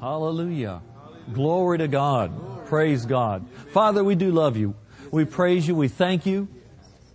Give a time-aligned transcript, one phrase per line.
[0.00, 0.80] Hallelujah.
[1.32, 2.66] Glory to God.
[2.66, 3.46] Praise God.
[3.72, 4.74] Father, we do love you.
[5.10, 5.74] We praise you.
[5.74, 6.48] We thank you.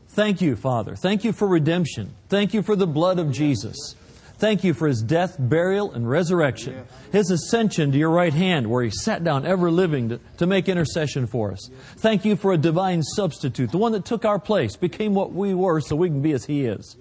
[0.10, 0.96] Thank you, Father.
[0.96, 2.14] Thank you for redemption.
[2.30, 3.96] Thank you for the blood of Jesus.
[4.38, 6.86] Thank you for his death, burial, and resurrection.
[7.12, 10.68] His ascension to your right hand, where he sat down ever living to, to make
[10.68, 11.70] intercession for us.
[11.98, 15.54] Thank you for a divine substitute, the one that took our place, became what we
[15.54, 16.98] were so we can be as he is.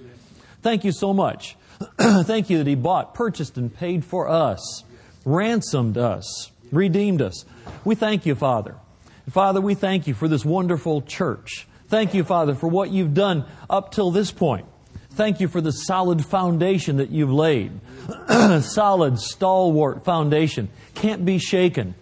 [0.62, 1.56] Thank you so much.
[1.98, 4.84] Thank you that he bought, purchased, and paid for us,
[5.24, 7.44] ransomed us, redeemed us.
[7.84, 8.76] We thank you, Father.
[9.30, 11.66] Father, we thank you for this wonderful church.
[11.88, 14.66] Thank you, Father, for what you've done up till this point.
[15.10, 17.72] Thank you for the solid foundation that you've laid.
[18.62, 20.70] solid, stalwart foundation.
[20.94, 21.94] Can't be shaken.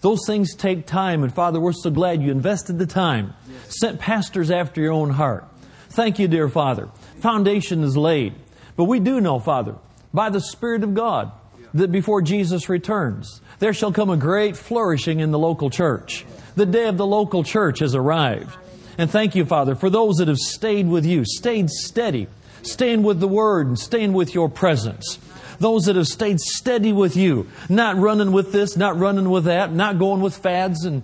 [0.00, 3.34] Those things take time, and Father, we're so glad you invested the time.
[3.68, 5.46] Sent pastors after your own heart.
[5.90, 6.88] Thank you, dear Father.
[7.20, 8.34] Foundation is laid.
[8.76, 9.76] But we do know, Father,
[10.12, 11.32] by the Spirit of God,
[11.76, 16.24] that before Jesus returns, there shall come a great flourishing in the local church.
[16.54, 18.56] The day of the local church has arrived.
[18.98, 22.28] And thank you, Father, for those that have stayed with you, stayed steady,
[22.62, 25.18] staying with the Word, and staying with your presence.
[25.58, 29.72] Those that have stayed steady with you, not running with this, not running with that,
[29.72, 31.02] not going with fads and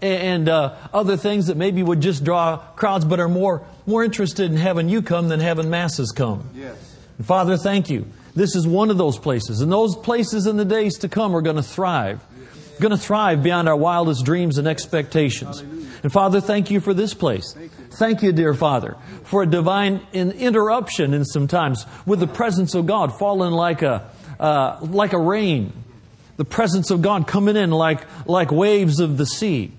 [0.00, 4.50] and uh, other things that maybe would just draw crowds, but are more more interested
[4.50, 6.48] in having you come than having masses come.
[6.54, 6.76] Yes.
[7.22, 8.06] Father, thank you.
[8.34, 11.42] This is one of those places, and those places in the days to come are
[11.42, 12.24] going to thrive,
[12.80, 15.60] going to thrive beyond our wildest dreams and expectations.
[15.60, 17.54] And Father, thank you for this place.
[17.90, 23.18] Thank you, dear Father, for a divine interruption in sometimes with the presence of God
[23.18, 24.10] falling like a,
[24.40, 25.72] uh, like a rain.
[26.38, 29.72] The presence of God coming in like, like waves of the sea.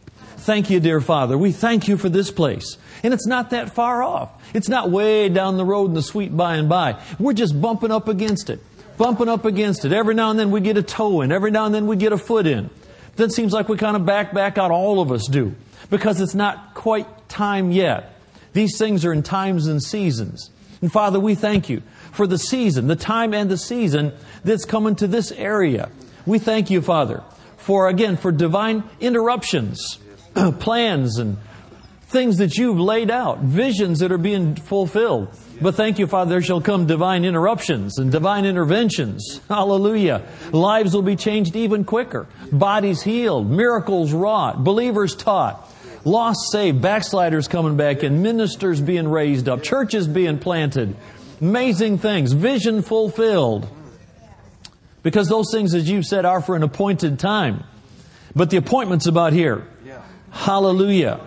[0.44, 1.38] Thank you, dear Father.
[1.38, 2.78] We thank you for this place.
[3.02, 4.30] And it's not that far off.
[4.54, 7.02] It's not way down the road in the sweet by and by.
[7.18, 8.60] We're just bumping up against it.
[8.98, 9.94] Bumping up against it.
[9.94, 11.32] Every now and then we get a toe in.
[11.32, 12.70] Every now and then we get a foot in.
[13.16, 14.70] Then it seems like we kind of back back out.
[14.70, 15.56] All of us do
[15.90, 18.20] because it's not quite time yet.
[18.52, 20.50] These things are in times and seasons.
[20.82, 24.12] And Father, we thank you for the season, the time and the season
[24.44, 25.90] that's coming to this area.
[26.26, 27.24] We thank you, Father,
[27.56, 30.00] for again, for divine interruptions,
[30.60, 31.38] plans and
[32.14, 35.28] things that you've laid out, visions that are being fulfilled.
[35.60, 39.42] But thank you, Father, there shall come divine interruptions and divine interventions.
[39.50, 40.24] Hallelujah.
[40.52, 42.28] Lives will be changed even quicker.
[42.52, 45.70] Bodies healed, miracles wrought, believers taught,
[46.06, 50.96] lost saved, backsliders coming back in, ministers being raised up, churches being planted,
[51.42, 53.68] amazing things, vision fulfilled.
[55.02, 57.64] Because those things, as you've said, are for an appointed time.
[58.36, 59.68] But the appointment's about here.
[60.34, 61.22] Hallelujah.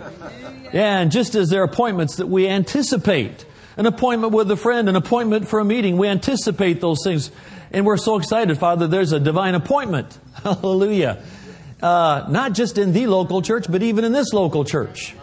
[0.72, 3.46] Yeah, and just as there are appointments that we anticipate,
[3.78, 7.30] an appointment with a friend, an appointment for a meeting, we anticipate those things.
[7.72, 10.18] And we're so excited, Father, there's a divine appointment.
[10.42, 11.22] Hallelujah
[11.82, 15.14] uh, not just in the local church, but even in this local church.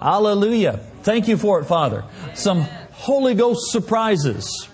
[0.00, 0.80] Hallelujah.
[1.02, 2.04] Thank you for it, Father.
[2.34, 4.68] Some Holy Ghost surprises.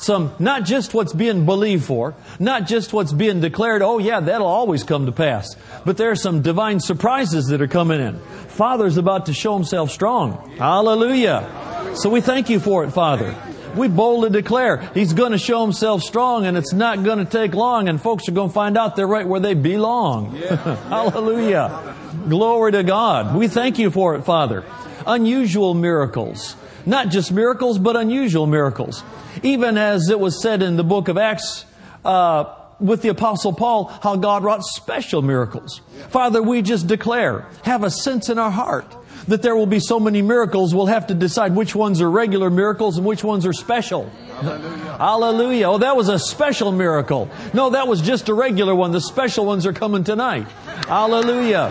[0.00, 4.46] Some, not just what's being believed for, not just what's being declared, oh yeah, that'll
[4.46, 8.18] always come to pass, but there are some divine surprises that are coming in.
[8.48, 10.50] Father's about to show himself strong.
[10.56, 11.92] Hallelujah.
[11.96, 13.36] So we thank you for it, Father
[13.76, 17.54] we boldly declare He's going to show Himself strong and it's not going to take
[17.54, 20.34] long and folks are going to find out they're right where they belong.
[20.88, 21.96] Hallelujah.
[22.28, 23.36] Glory to God.
[23.36, 24.64] We thank you for it, Father.
[25.06, 26.56] Unusual miracles.
[26.86, 29.02] Not just miracles, but unusual miracles.
[29.42, 31.64] Even as it was said in the book of Acts,
[32.04, 32.44] uh,
[32.80, 35.80] with the apostle Paul, how God wrought special miracles.
[36.08, 38.96] Father, we just declare, have a sense in our heart
[39.28, 42.50] that there will be so many miracles, we'll have to decide which ones are regular
[42.50, 44.08] miracles and which ones are special.
[44.40, 44.96] Hallelujah.
[44.96, 45.68] Hallelujah.
[45.68, 47.30] Oh, that was a special miracle.
[47.52, 48.92] No, that was just a regular one.
[48.92, 50.48] The special ones are coming tonight.
[50.88, 51.66] Hallelujah.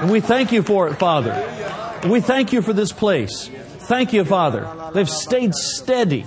[0.00, 1.32] And we thank you for it, Father.
[2.06, 3.48] We thank you for this place.
[3.48, 4.90] Thank you, Father.
[4.92, 6.26] They've stayed steady.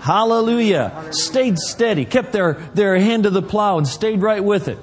[0.00, 1.08] Hallelujah.
[1.10, 4.78] Stayed steady, kept their, their hand to the plow and stayed right with it.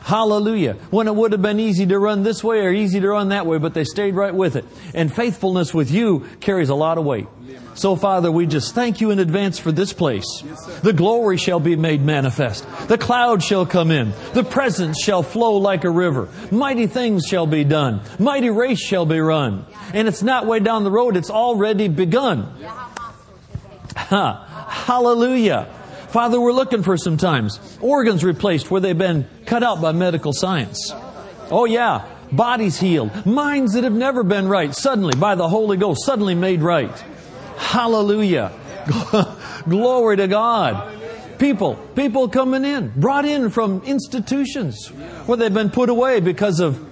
[0.00, 0.74] Hallelujah.
[0.90, 3.44] When it would have been easy to run this way or easy to run that
[3.44, 4.64] way, but they stayed right with it.
[4.94, 7.26] And faithfulness with you carries a lot of weight.
[7.74, 10.24] So, Father, we just thank you in advance for this place.
[10.82, 12.64] The glory shall be made manifest.
[12.86, 14.12] The cloud shall come in.
[14.32, 16.28] The presence shall flow like a river.
[16.50, 18.00] Mighty things shall be done.
[18.18, 19.66] Mighty race shall be run.
[19.92, 22.44] And it's not way down the road, it's already begun.
[22.62, 22.95] Ha.
[23.96, 25.66] Hallelujah.
[26.08, 30.92] Father, we're looking for sometimes organs replaced where they've been cut out by medical science.
[31.50, 32.06] Oh, yeah.
[32.30, 33.26] Bodies healed.
[33.26, 36.96] Minds that have never been right, suddenly, by the Holy Ghost, suddenly made right.
[37.56, 38.52] Hallelujah.
[39.68, 40.92] Glory to God.
[41.38, 44.88] People, people coming in, brought in from institutions
[45.26, 46.85] where they've been put away because of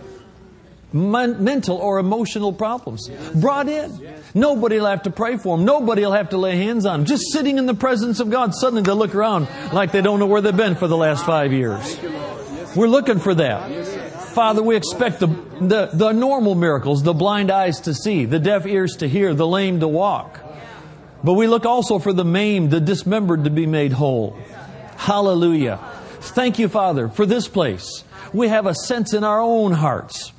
[0.95, 3.11] mental or emotional problems.
[3.35, 4.15] Brought in.
[4.33, 5.67] Nobody will have to pray for them.
[5.67, 7.07] Nobody will have to lay hands on them.
[7.07, 10.27] Just sitting in the presence of God, suddenly they look around like they don't know
[10.27, 11.99] where they've been for the last five years.
[12.77, 13.87] We're looking for that.
[14.35, 15.29] Father, we expect the,
[15.61, 19.47] the, the normal miracles, the blind eyes to see, the deaf ears to hear, the
[19.47, 20.41] lame to walk.
[21.23, 24.37] But we look also for the maimed, the dismembered to be made whole.
[24.97, 25.79] Hallelujah.
[26.21, 28.05] Thank you, Father, for this place.
[28.33, 30.33] We have a sense in our own hearts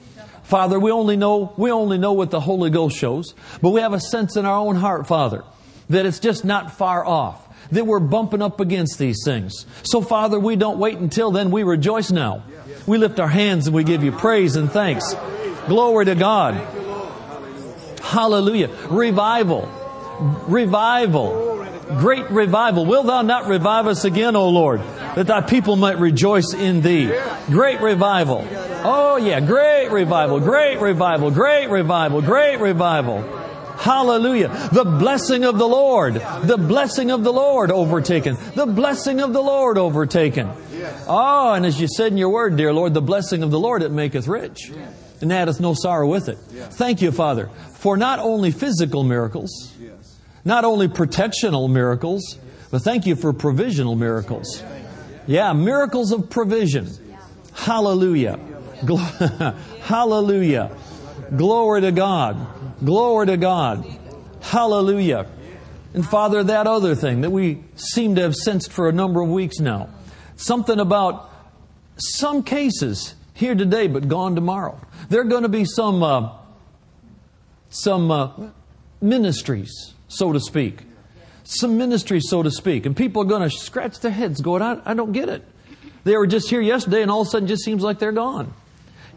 [0.45, 3.93] Father, we only know, we only know what the Holy Ghost shows, but we have
[3.93, 5.43] a sense in our own heart, Father,
[5.89, 9.65] that it's just not far off, that we're bumping up against these things.
[9.81, 11.49] So, Father, we don't wait until then.
[11.49, 12.43] We rejoice now.
[12.85, 15.15] We lift our hands and we give you praise and thanks.
[15.67, 16.53] Glory to God.
[18.01, 18.69] Hallelujah.
[18.89, 19.67] Revival.
[20.47, 21.54] Revival.
[21.87, 22.85] Great revival.
[22.85, 24.81] Will thou not revive us again, O Lord,
[25.15, 27.15] that thy people might rejoice in thee?
[27.47, 28.47] Great revival.
[28.83, 33.21] Oh, yeah, great revival, great revival, great revival, great revival.
[33.77, 34.69] Hallelujah.
[34.71, 39.41] The blessing of the Lord, the blessing of the Lord overtaken, the blessing of the
[39.41, 40.49] Lord overtaken.
[41.07, 43.83] Oh, and as you said in your word, dear Lord, the blessing of the Lord,
[43.83, 44.71] it maketh rich
[45.21, 46.37] and addeth no sorrow with it.
[46.71, 49.71] Thank you, Father, for not only physical miracles,
[50.45, 52.37] not only protectional miracles,
[52.71, 54.63] but thank you for provisional miracles.
[55.27, 56.87] Yeah, miracles of provision.
[57.53, 58.39] Hallelujah.
[59.81, 60.71] Hallelujah.
[61.35, 62.47] Glory to God.
[62.83, 63.85] Glory to God.
[64.41, 65.27] Hallelujah.
[65.93, 69.29] And Father, that other thing that we seem to have sensed for a number of
[69.29, 69.89] weeks now,
[70.35, 71.31] something about
[71.97, 74.79] some cases here today but gone tomorrow.
[75.09, 76.37] There are going to be some uh,
[77.69, 78.31] some uh,
[79.01, 80.81] ministries, so to speak,
[81.43, 84.79] some ministries, so to speak, and people are going to scratch their heads, going, I,
[84.85, 85.43] "I don't get it."
[86.03, 88.53] They were just here yesterday, and all of a sudden, just seems like they're gone.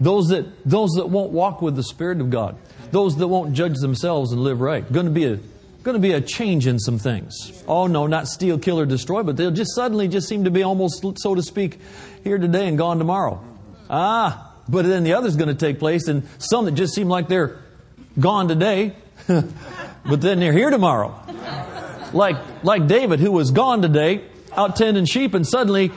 [0.00, 2.56] Those that, those that won't walk with the Spirit of God.
[2.90, 4.90] Those that won't judge themselves and live right.
[4.90, 5.38] Going to be a,
[5.82, 7.62] going to be a change in some things.
[7.66, 10.62] Oh no, not steal, kill, or destroy, but they'll just suddenly just seem to be
[10.62, 11.78] almost, so to speak,
[12.24, 13.42] here today and gone tomorrow.
[13.90, 17.28] Ah, but then the other's going to take place, and some that just seem like
[17.28, 17.58] they're
[18.18, 18.94] gone today,
[20.08, 21.20] but then they're here tomorrow.
[22.12, 25.92] Like, like David, who was gone today, out tending sheep, and suddenly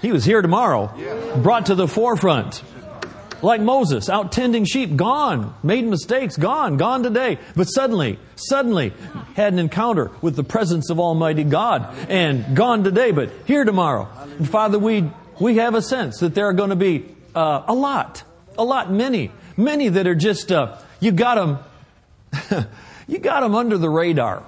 [0.00, 0.92] he was here tomorrow,
[1.42, 2.62] brought to the forefront.
[3.42, 7.38] Like Moses, out tending sheep, gone, made mistakes, gone, gone today.
[7.54, 8.94] But suddenly, suddenly
[9.34, 14.08] had an encounter with the presence of Almighty God and gone today, but here tomorrow.
[14.38, 17.04] And Father, we, we have a sense that there are going to be
[17.34, 18.22] uh, a lot,
[18.56, 22.66] a lot, many, many that are just, uh, you got them,
[23.06, 24.42] you got them under the radar.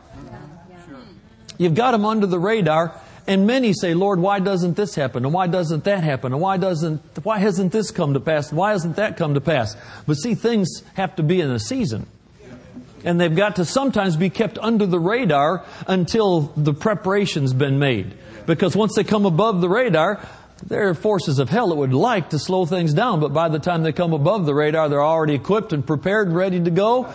[1.58, 5.26] You've got them under the radar and many say, Lord, why doesn't this happen?
[5.26, 6.32] And why doesn't that happen?
[6.32, 8.50] And why doesn't, why hasn't this come to pass?
[8.50, 9.76] Why hasn't that come to pass?
[10.06, 12.06] But see, things have to be in a season.
[13.04, 18.14] And they've got to sometimes be kept under the radar until the preparation's been made.
[18.46, 20.26] Because once they come above the radar,
[20.66, 23.58] there are forces of hell that would like to slow things down, but by the
[23.58, 27.12] time they come above the radar, they're already equipped and prepared ready to go.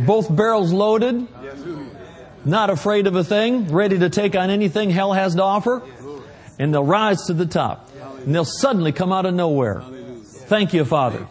[0.00, 1.26] Both barrels loaded,
[2.44, 5.82] not afraid of a thing, ready to take on anything hell has to offer,
[6.58, 7.90] and they'll rise to the top.
[8.24, 9.82] And they'll suddenly come out of nowhere.
[10.46, 11.26] Thank you, Father.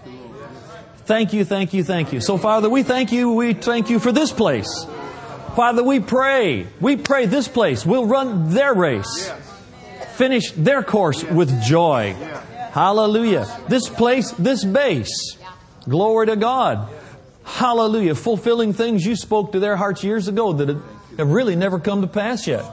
[1.05, 2.21] Thank you, thank you, thank you.
[2.21, 3.33] So, Father, we thank you.
[3.33, 4.85] We thank you for this place.
[5.55, 6.67] Father, we pray.
[6.79, 9.31] We pray this place will run their race,
[10.13, 12.15] finish their course with joy.
[12.71, 13.47] Hallelujah.
[13.67, 15.37] This place, this base.
[15.89, 16.89] Glory to God.
[17.43, 18.15] Hallelujah.
[18.15, 20.69] Fulfilling things you spoke to their hearts years ago that
[21.17, 22.65] have really never come to pass yet.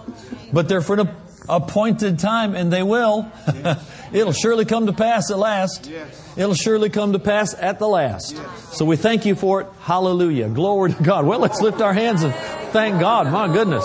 [0.52, 1.08] But they're for an
[1.48, 3.30] appointed time, and they will.
[4.12, 5.90] It'll surely come to pass at last.
[6.36, 8.40] It'll surely come to pass at the last.
[8.72, 9.66] So we thank you for it.
[9.80, 10.48] Hallelujah.
[10.48, 11.26] Glory to God.
[11.26, 12.34] Well, let's lift our hands and
[12.72, 13.30] thank God.
[13.30, 13.84] My goodness.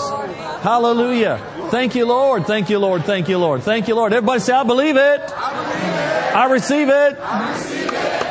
[0.62, 1.38] Hallelujah.
[1.70, 2.46] Thank you, Lord.
[2.46, 3.04] Thank you, Lord.
[3.04, 3.62] Thank you, Lord.
[3.62, 4.12] Thank you, Lord.
[4.12, 5.20] Everybody say, I believe it.
[5.34, 7.73] I receive it.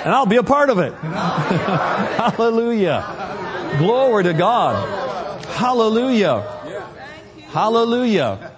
[0.04, 0.94] And I'll be a part of it.
[1.02, 3.06] Hallelujah.
[3.78, 5.46] Glory to God.
[5.46, 6.42] Hallelujah.
[7.50, 8.52] Hallelujah.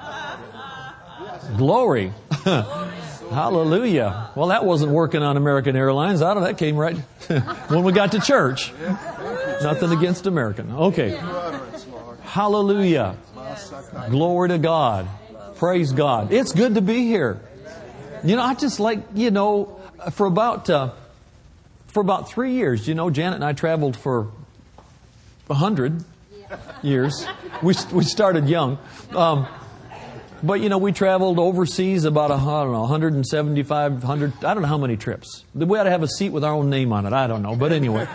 [1.58, 2.14] Glory.
[2.44, 4.32] Hallelujah.
[4.36, 6.22] Well, that wasn't working on American Airlines.
[6.22, 6.48] I don't know.
[6.48, 6.98] That came right
[7.68, 8.74] when we got to church.
[9.62, 10.72] Nothing against American.
[10.72, 11.20] Okay.
[12.24, 13.18] Hallelujah.
[14.10, 15.08] Glory to God.
[15.56, 16.34] Praise God.
[16.34, 17.40] It's good to be here.
[18.24, 19.80] You know, I just like, you know,
[20.12, 20.92] for about, uh,
[21.96, 24.28] for about three years, you know, Janet and I traveled for
[25.50, 26.04] a hundred
[26.84, 27.25] years.
[27.64, 28.78] We, we started young.
[29.16, 29.48] Um,
[30.44, 34.44] But you know, we traveled overseas about a, I don't know 175, 100.
[34.44, 35.46] I don't know how many trips.
[35.56, 37.14] We ought to have a seat with our own name on it.
[37.14, 38.10] I don't know, but anyway,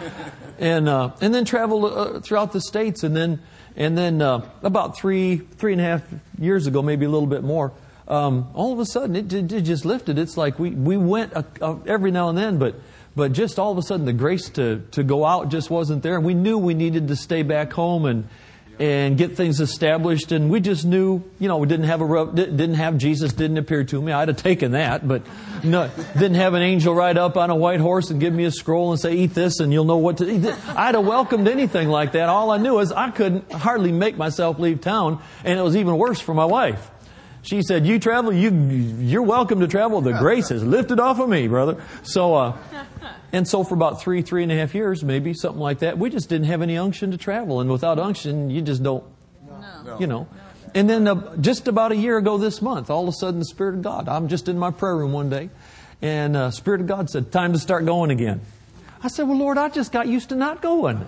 [0.59, 3.41] and uh, and then traveled uh, throughout the states, and then
[3.77, 6.03] and then uh, about three three and a half
[6.39, 7.73] years ago, maybe a little bit more.
[8.07, 10.19] Um, all of a sudden, it, it, just lifted.
[10.19, 12.75] It's like we we went uh, every now and then, but
[13.17, 16.17] but just all of a sudden, the grace to to go out just wasn't there,
[16.17, 18.29] and we knew we needed to stay back home and
[18.81, 20.33] and get things established.
[20.33, 23.85] And we just knew, you know, we didn't have a didn't have Jesus didn't appear
[23.85, 24.11] to me.
[24.11, 25.23] I'd have taken that, but
[25.63, 28.51] no, didn't have an angel ride up on a white horse and give me a
[28.51, 30.47] scroll and say, "Eat this, and you'll know what to." eat.
[30.69, 32.29] I'd have welcomed anything like that.
[32.31, 35.99] All I knew is I couldn't hardly make myself leave town, and it was even
[35.99, 36.91] worse for my wife.
[37.43, 40.01] She said, "You travel, you you're welcome to travel.
[40.01, 42.35] The grace has lifted off of me, brother." So.
[42.35, 42.57] Uh,
[43.33, 46.11] and so for about three, three and a half years, maybe something like that, we
[46.11, 47.61] just didn't have any unction to travel.
[47.61, 49.05] And without unction, you just don't,
[49.85, 49.99] no.
[50.01, 50.29] you know.
[50.75, 53.47] And then uh, just about a year ago this month, all of a sudden the
[53.47, 55.51] Spirit of God, I'm just in my prayer room one day,
[56.01, 58.41] and uh, Spirit of God said, time to start going again.
[59.03, 60.99] I said, well, Lord, I just got used to not going.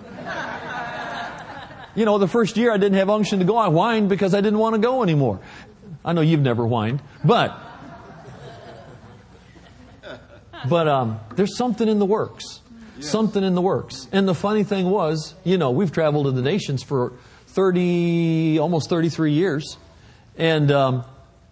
[1.95, 3.55] you know, the first year I didn't have unction to go.
[3.55, 5.39] I whined because I didn't want to go anymore.
[6.05, 7.57] I know you've never whined, but
[10.67, 12.61] but um, there's something in the works.
[12.97, 13.09] Yes.
[13.09, 14.07] Something in the works.
[14.11, 17.13] And the funny thing was, you know, we've traveled to the nations for
[17.47, 19.77] 30, almost 33 years.
[20.37, 21.05] And, um,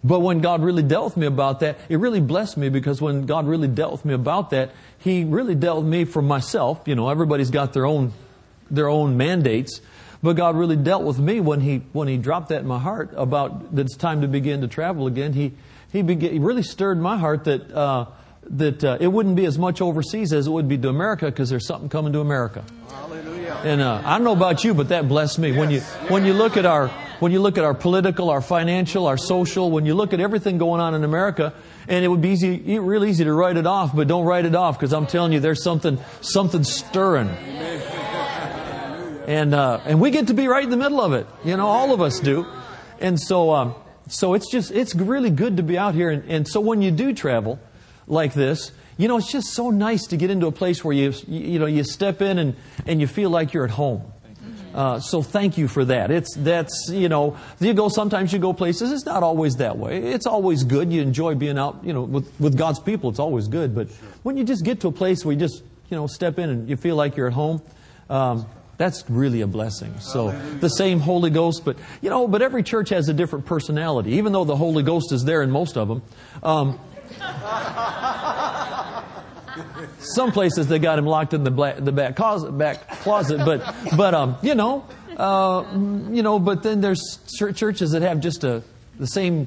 [0.04, 3.26] but when God really dealt with me about that, it really blessed me because when
[3.26, 6.82] God really dealt with me about that, He really dealt with me for myself.
[6.86, 8.12] You know, everybody's got their own,
[8.70, 9.80] their own mandates.
[10.22, 13.10] But God really dealt with me when He, when He dropped that in my heart
[13.16, 15.32] about that it's time to begin to travel again.
[15.32, 15.52] He,
[15.92, 18.06] He, began, he really stirred my heart that, uh,
[18.50, 21.50] that uh, it wouldn't be as much overseas as it would be to America because
[21.50, 22.64] there's something coming to America.
[22.88, 23.60] Hallelujah.
[23.64, 25.50] And uh, I don't know about you, but that blessed me.
[25.50, 25.58] Yes.
[25.58, 26.88] When you when you look at our
[27.20, 30.58] when you look at our political, our financial, our social, when you look at everything
[30.58, 31.54] going on in America,
[31.86, 34.56] and it would be easy, real easy to write it off, but don't write it
[34.56, 37.28] off because I'm telling you, there's something something stirring.
[39.26, 41.26] And uh, and we get to be right in the middle of it.
[41.44, 42.46] You know, all of us do.
[43.00, 43.74] And so um,
[44.08, 46.10] so it's just it's really good to be out here.
[46.10, 47.58] And, and so when you do travel
[48.06, 51.12] like this, you know, it's just so nice to get into a place where you,
[51.26, 54.02] you know, you step in and, and you feel like you're at home.
[54.74, 56.10] Uh, so thank you for that.
[56.10, 58.90] It's that's you know you go sometimes you go places.
[58.90, 59.98] It's not always that way.
[59.98, 60.90] It's always good.
[60.90, 63.10] You enjoy being out you know with with God's people.
[63.10, 63.74] It's always good.
[63.74, 63.90] But
[64.22, 66.70] when you just get to a place where you just you know step in and
[66.70, 67.60] you feel like you're at home,
[68.08, 69.98] um, that's really a blessing.
[70.00, 74.12] So the same Holy Ghost, but you know, but every church has a different personality.
[74.12, 76.02] Even though the Holy Ghost is there in most of them.
[76.42, 76.80] Um,
[79.98, 83.74] some places they got him locked in the, black, the back, closet, back closet, but
[83.96, 84.84] but um, you know,
[85.16, 85.64] uh,
[86.10, 87.18] you know, but then there's
[87.54, 88.62] churches that have just a
[88.98, 89.46] the same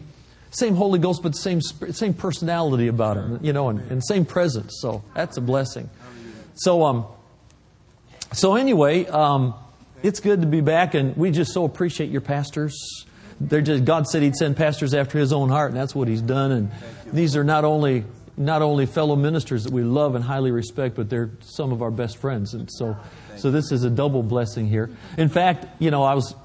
[0.51, 4.77] same Holy Ghost, but same same personality about him, you know, and, and same presence.
[4.79, 5.89] So that's a blessing.
[6.55, 7.05] So um,
[8.35, 9.53] so anyway, um,
[10.03, 13.05] it's good to be back, and we just so appreciate your pastors.
[13.39, 16.21] They're just God said He'd send pastors after His own heart, and that's what He's
[16.21, 16.51] done.
[16.51, 16.71] And
[17.11, 18.05] these are not only
[18.37, 21.91] not only fellow ministers that we love and highly respect, but they're some of our
[21.91, 22.53] best friends.
[22.53, 22.97] And so,
[23.37, 24.89] so this is a double blessing here.
[25.17, 26.35] In fact, you know, I was,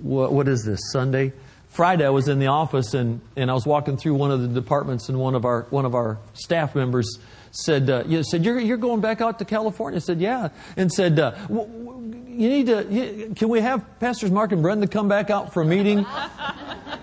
[0.00, 1.32] what, what is this, Sunday?
[1.68, 4.48] Friday, I was in the office and, and I was walking through one of the
[4.48, 7.18] departments, and one of our, one of our staff members
[7.54, 9.96] said, uh, you said you're, you're going back out to California.
[9.96, 10.48] I said, yeah.
[10.76, 15.08] And said, uh, you need to, you, can we have Pastors Mark and Brenda come
[15.08, 16.04] back out for a meeting?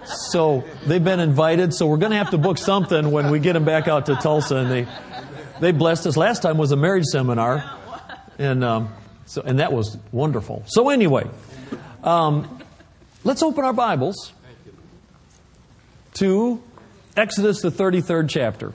[0.05, 1.73] so they've been invited.
[1.73, 4.15] So we're going to have to book something when we get them back out to
[4.15, 4.57] Tulsa.
[4.57, 4.87] And they,
[5.61, 6.17] they blessed us.
[6.17, 7.77] Last time was a marriage seminar.
[8.37, 8.93] And, um,
[9.25, 10.63] so, and that was wonderful.
[10.67, 11.29] So anyway,
[12.03, 12.59] um,
[13.23, 14.33] let's open our Bibles
[16.15, 16.61] to
[17.15, 18.73] Exodus, the 33rd chapter.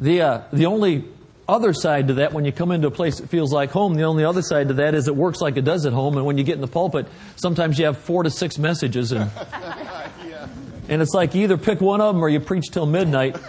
[0.00, 1.04] The, uh, the only
[1.48, 4.04] other side to that, when you come into a place that feels like home, the
[4.04, 6.16] only other side to that is it works like it does at home.
[6.16, 9.12] And when you get in the pulpit, sometimes you have four to six messages.
[9.12, 9.30] And,
[10.88, 13.36] and it's like you either pick one of them or you preach till midnight.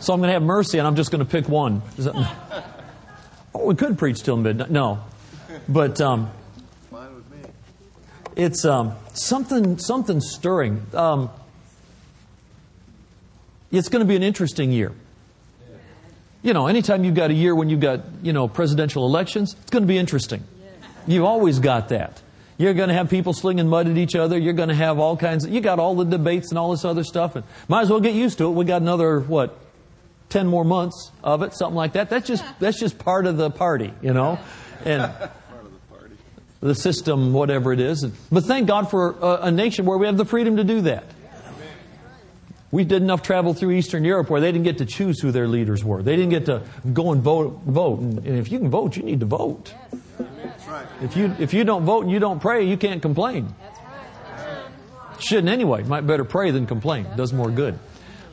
[0.00, 1.82] so I'm going to have mercy and I'm just going to pick one.
[1.96, 2.14] That,
[3.54, 4.70] oh, we could preach till midnight.
[4.70, 5.00] No.
[5.68, 6.30] But um,
[8.36, 10.86] it's um, something, something stirring.
[10.94, 11.30] Um,
[13.72, 14.92] it's going to be an interesting year.
[16.48, 19.70] You know, anytime you've got a year when you've got, you know, presidential elections, it's
[19.70, 20.42] going to be interesting.
[21.06, 22.22] You've always got that.
[22.56, 24.38] You're going to have people slinging mud at each other.
[24.38, 26.86] You're going to have all kinds of, you got all the debates and all this
[26.86, 27.36] other stuff.
[27.36, 28.52] And might as well get used to it.
[28.52, 29.58] We got another, what,
[30.30, 32.08] 10 more months of it, something like that.
[32.08, 34.38] That's just, that's just part of the party, you know?
[34.86, 36.14] And, part of the party.
[36.60, 38.06] the system, whatever it is.
[38.32, 41.04] But thank God for a, a nation where we have the freedom to do that.
[42.70, 45.48] We did enough travel through Eastern Europe where they didn't get to choose who their
[45.48, 46.02] leaders were.
[46.02, 47.60] They didn't get to go and vote.
[47.64, 48.00] vote.
[48.00, 49.74] And, and if you can vote, you need to vote.
[51.00, 53.54] If you if you don't vote and you don't pray, you can't complain.
[55.18, 55.82] Shouldn't anyway.
[55.82, 57.06] Might better pray than complain.
[57.16, 57.78] Does more good.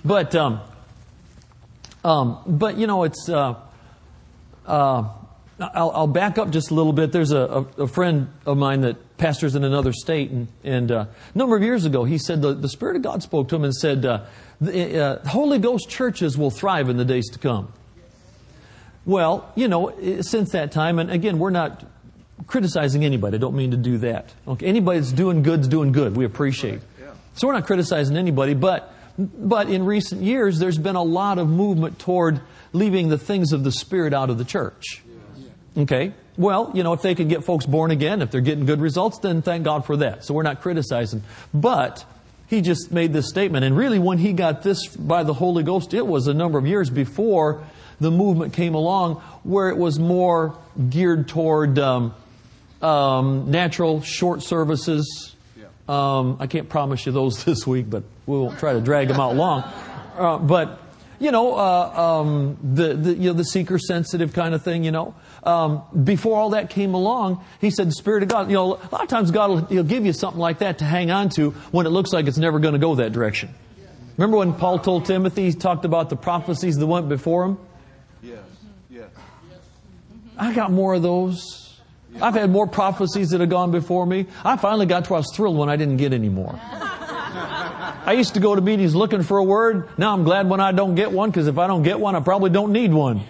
[0.04, 0.60] But um,
[2.04, 3.30] um, but you know it's.
[3.30, 3.56] Uh,
[4.66, 5.10] uh,
[5.60, 7.12] I'll, I'll, back up just a little bit.
[7.12, 7.40] There's a,
[7.78, 11.56] a, a, friend of mine that pastors in another state, and, and uh, a number
[11.56, 14.06] of years ago, he said the, the Spirit of God spoke to him and said,
[14.06, 14.26] uh,
[14.60, 17.72] the, uh, Holy Ghost churches will thrive in the days to come.
[19.06, 21.86] Well, you know, since that time, and again, we're not
[22.48, 23.36] criticizing anybody.
[23.36, 24.34] I don't mean to do that.
[24.48, 26.16] Okay, anybody that's doing good's doing good.
[26.16, 26.82] We appreciate.
[27.36, 31.48] So we're not criticizing anybody, but but in recent years, there's been a lot of
[31.48, 32.42] movement toward
[32.74, 35.04] leaving the things of the Spirit out of the church.
[35.78, 36.14] Okay?
[36.38, 39.20] Well, you know, if they can get folks born again, if they're getting good results,
[39.20, 40.26] then thank God for that.
[40.26, 41.24] So we're not criticizing.
[41.54, 42.06] But
[42.48, 43.66] he just made this statement.
[43.66, 46.68] And really, when he got this by the Holy Ghost, it was a number of
[46.68, 47.64] years before
[48.00, 50.58] the movement came along where it was more
[50.90, 52.14] geared toward um,
[52.82, 55.36] um, natural short services.
[55.88, 59.20] Um, I can't promise you those this week, but we won't try to drag them
[59.20, 59.64] out long.
[60.18, 60.82] Uh, but
[61.20, 64.92] you know, uh, um, the, the, you know, the seeker sensitive kind of thing, you
[64.92, 65.16] know.
[65.46, 68.90] Um, before all that came along, he said, the Spirit of God, you know, a
[68.92, 71.52] lot of times God will he'll give you something like that to hang on to
[71.72, 73.54] when it looks like it's never going to go that direction.
[74.18, 77.58] Remember when Paul told Timothy, he talked about the prophecies that went before him?
[78.24, 78.40] Yes,
[78.90, 79.10] yes.
[80.38, 81.80] I got more of those.
[82.22, 84.26] I've had more prophecies that have gone before me.
[84.44, 86.60] I finally got to where I was thrilled when I didn't get any more.
[88.08, 89.90] I used to go to meetings looking for a word.
[89.98, 92.20] Now I'm glad when I don't get one because if I don't get one, I
[92.22, 93.22] probably don't need one.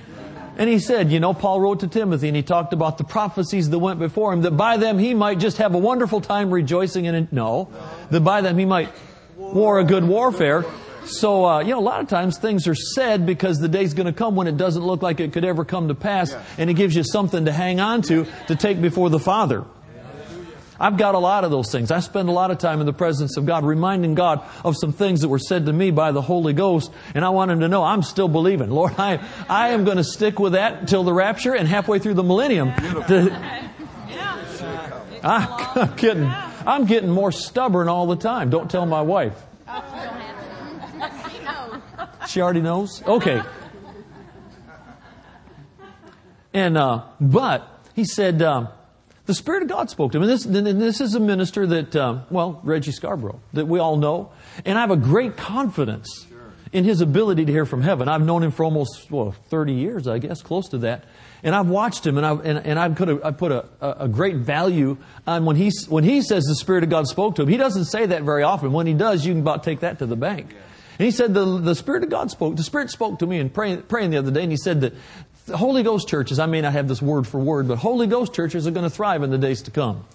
[0.57, 3.69] And he said, you know, Paul wrote to Timothy and he talked about the prophecies
[3.69, 7.05] that went before him, that by them he might just have a wonderful time rejoicing
[7.05, 7.33] in it.
[7.33, 7.69] No,
[8.09, 8.89] that by them he might
[9.35, 10.65] war a good warfare.
[11.05, 14.07] So, uh, you know, a lot of times things are said because the day's going
[14.07, 16.74] to come when it doesn't look like it could ever come to pass, and it
[16.74, 19.65] gives you something to hang on to to take before the Father.
[20.79, 21.92] I've got a lot of those things.
[21.92, 24.92] I spend a lot of time in the presence of God, reminding God of some
[24.92, 27.68] things that were said to me by the Holy Ghost, and I want Him to
[27.68, 28.70] know I'm still believing.
[28.70, 32.16] Lord, I, I am going to stick with that until the rapture and halfway through
[32.16, 32.74] the millennium.
[35.24, 36.31] I'm kidding.
[36.66, 38.50] I'm getting more stubborn all the time.
[38.50, 39.42] Don't tell my wife.
[42.27, 43.03] She already knows?
[43.03, 43.42] Okay.
[46.53, 48.68] And, uh, but, he said, uh,
[49.25, 50.24] the Spirit of God spoke to him.
[50.24, 53.98] And this, and this is a minister that, uh, well, Reggie Scarborough, that we all
[53.98, 54.31] know.
[54.66, 56.27] And I have a great confidence
[56.72, 58.07] in his ability to hear from heaven.
[58.07, 61.05] I've known him for almost, well, 30 years, I guess, close to that.
[61.42, 64.07] And I've watched him and I've, and, and I've put, a, I put a, a
[64.07, 67.48] great value on when he, when he says the Spirit of God spoke to him.
[67.48, 68.74] He doesn't say that very often.
[68.74, 70.53] When he does, you can about take that to the bank.
[70.98, 72.55] And he said, the, the Spirit of God spoke.
[72.55, 74.94] The Spirit spoke to me in praying, praying the other day, and he said that
[75.46, 78.34] the Holy Ghost churches, I may not have this word for word, but Holy Ghost
[78.34, 80.05] churches are going to thrive in the days to come.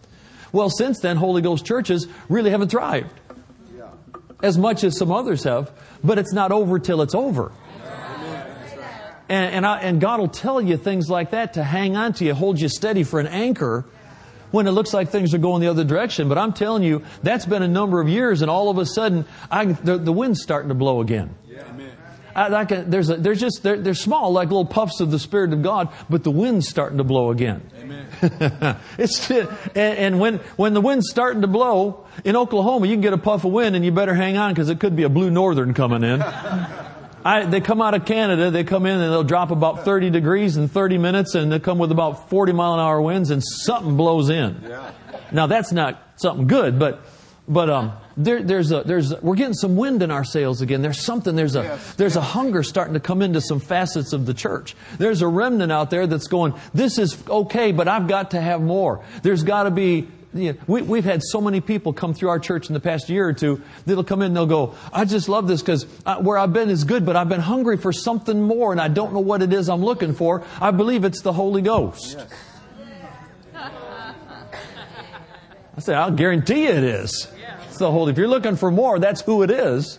[0.53, 3.12] Well, since then, Holy Ghost churches really haven't thrived
[4.43, 5.71] as much as some others have,
[6.03, 7.53] but it's not over till it's over.
[9.29, 12.25] And, and, I, and, God will tell you things like that to hang on to
[12.25, 13.85] you, hold you steady for an anchor
[14.51, 16.29] when it looks like things are going the other direction.
[16.29, 19.25] But I'm telling you, that's been a number of years, and all of a sudden,
[19.49, 21.33] I, the, the wind's starting to blow again.
[22.48, 25.53] I, a, there's, a, there's just they're, they're small, like little puffs of the Spirit
[25.53, 27.62] of God, but the wind's starting to blow again.
[27.81, 28.76] Amen.
[28.98, 33.12] it's and, and when when the wind's starting to blow in Oklahoma, you can get
[33.12, 35.31] a puff of wind, and you better hang on because it could be a blue
[35.31, 36.22] northern coming in.
[37.22, 40.57] I, they come out of Canada, they come in and they'll drop about 30 degrees
[40.57, 43.96] in 30 minutes, and they come with about 40 mile an hour winds, and something
[43.96, 44.64] blows in.
[44.66, 44.90] Yeah.
[45.33, 47.05] Now that's not something good, but
[47.46, 50.83] but um, there, there's a, there's, we're getting some wind in our sails again.
[50.83, 51.94] There's something, there's a, yes.
[51.94, 54.75] there's a hunger starting to come into some facets of the church.
[54.99, 58.61] There's a remnant out there that's going, this is okay, but I've got to have
[58.61, 59.05] more.
[59.23, 62.38] There's got to be, you know, we, have had so many people come through our
[62.38, 65.29] church in the past year or two that'll come in and they'll go, I just
[65.29, 65.85] love this because
[66.20, 69.12] where I've been is good, but I've been hungry for something more and I don't
[69.12, 70.44] know what it is I'm looking for.
[70.61, 72.16] I believe it's the Holy Ghost.
[72.18, 72.33] Yes.
[75.77, 77.27] I say, I'll guarantee you it is
[77.81, 78.12] the Holy.
[78.12, 79.99] If you're looking for more, that's who it is.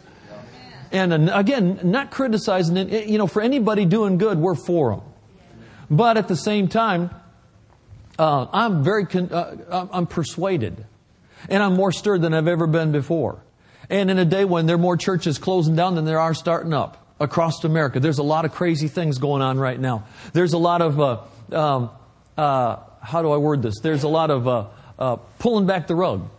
[0.94, 3.08] And again, not criticizing it.
[3.08, 5.02] You know, for anybody doing good, we're for them.
[5.90, 7.10] But at the same time,
[8.18, 10.86] uh, I'm very, con- uh, I'm persuaded,
[11.50, 13.42] and I'm more stirred than I've ever been before.
[13.90, 16.74] And in a day when there are more churches closing down than there are starting
[16.74, 20.06] up across America, there's a lot of crazy things going on right now.
[20.34, 21.90] There's a lot of uh, um,
[22.38, 23.80] uh, how do I word this?
[23.82, 24.68] There's a lot of uh,
[25.00, 26.30] uh, pulling back the rug.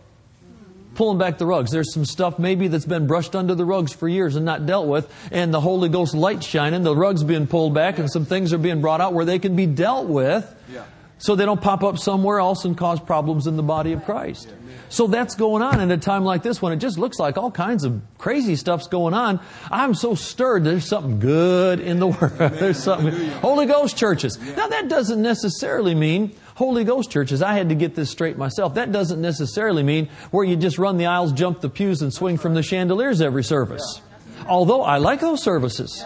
[0.95, 1.71] Pulling back the rugs.
[1.71, 4.87] There's some stuff maybe that's been brushed under the rugs for years and not dealt
[4.87, 8.53] with, and the Holy Ghost light shining, the rug's being pulled back, and some things
[8.53, 10.83] are being brought out where they can be dealt with Yeah.
[11.17, 14.49] so they don't pop up somewhere else and cause problems in the body of Christ.
[14.89, 17.49] So that's going on in a time like this when it just looks like all
[17.49, 19.39] kinds of crazy stuff's going on.
[19.71, 20.63] I'm so stirred.
[20.63, 22.37] There's something good in the world.
[22.37, 23.11] There's something.
[23.39, 24.37] Holy Ghost churches.
[24.55, 27.41] Now that doesn't necessarily mean Holy Ghost churches.
[27.41, 28.75] I had to get this straight myself.
[28.75, 32.37] That doesn't necessarily mean where you just run the aisles, jump the pews, and swing
[32.37, 34.01] from the chandeliers every service.
[34.47, 36.03] Although I like those services.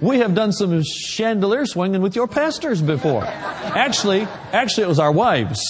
[0.00, 3.24] We have done some chandelier swinging with your pastors before.
[3.24, 5.60] Actually, actually it was our wives.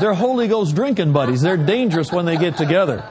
[0.00, 1.40] They're Holy Ghost drinking buddies.
[1.40, 3.08] They're dangerous when they get together.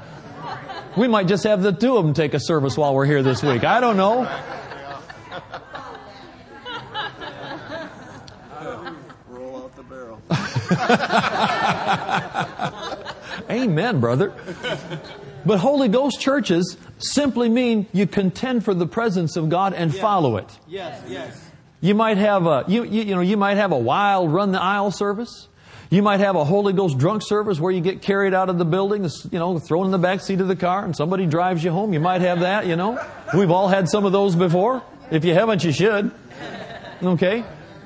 [0.98, 3.42] We might just have the two of them take a service while we're here this
[3.42, 3.64] week.
[3.64, 4.30] I don't know.
[9.28, 10.22] Roll out the barrel.
[13.50, 14.34] Amen, brother.
[15.46, 20.38] But Holy Ghost churches simply mean you contend for the presence of God and follow
[20.38, 20.48] it.
[20.68, 21.50] Yes, yes.
[21.82, 24.62] You might have a you, you, you know you might have a wild run the
[24.62, 25.50] aisle service.
[25.90, 28.66] You might have a Holy Ghost drunk service where you get carried out of the
[28.66, 31.70] building, you know, thrown in the back seat of the car, and somebody drives you
[31.70, 31.94] home.
[31.94, 33.00] You might have that, you know.
[33.36, 34.82] We've all had some of those before.
[35.12, 36.10] If you haven't, you should.
[37.04, 37.44] Okay.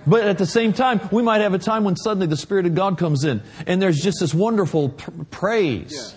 [0.08, 2.74] But at the same time, we might have a time when suddenly the Spirit of
[2.74, 6.16] God comes in, and there's just this wonderful pr- praise.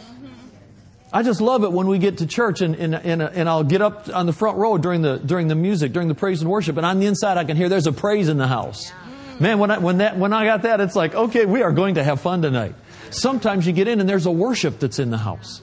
[1.12, 3.83] I just love it when we get to church and, and, and, and I'll get
[3.83, 6.76] up on the front row during the, during the music, during the praise and worship,
[6.76, 8.92] and on the inside I can hear there's a praise in the house.
[9.40, 11.96] Man, when I, when, that, when I got that, it's like, okay, we are going
[11.96, 12.76] to have fun tonight.
[13.11, 15.62] Sometimes you get in and there's a worship that's in the house.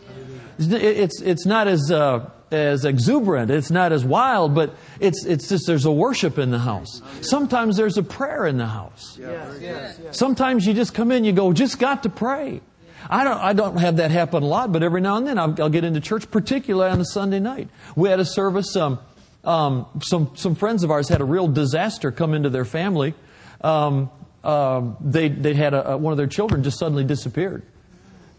[0.59, 5.49] It's, it's, it's not as, uh, as exuberant, it's not as wild, but it's, it's
[5.49, 7.01] just there's a worship in the house.
[7.21, 9.17] Sometimes there's a prayer in the house.
[9.19, 10.17] Yes, yes, yes.
[10.17, 12.61] Sometimes you just come in, you go, just got to pray.
[13.09, 15.55] I don't, I don't have that happen a lot, but every now and then I'll,
[15.61, 17.69] I'll get into church, particularly on a Sunday night.
[17.95, 18.99] We had a service, um,
[19.43, 23.13] um, some, some friends of ours had a real disaster come into their family.
[23.61, 24.09] Um,
[24.43, 27.63] um, they, they had a, a, one of their children just suddenly disappeared.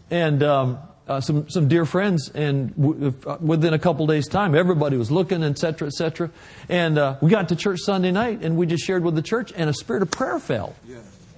[0.09, 4.55] And, um, uh, some, some dear friends, and w- uh, within a couple days' time,
[4.55, 6.29] everybody was looking, et cetera, et cetera.
[6.69, 9.51] And uh, we got to church Sunday night, and we just shared with the church,
[9.55, 10.75] and a spirit of prayer fell.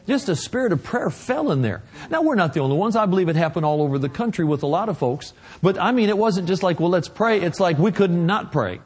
[0.08, 1.84] Just a spirit of prayer fell in there.
[2.10, 2.96] Now, we're not the only ones.
[2.96, 5.32] I believe it happened all over the country with a lot of folks.
[5.62, 7.40] But I mean, it wasn't just like, well, let's pray.
[7.40, 8.82] It's like we couldn't not pray.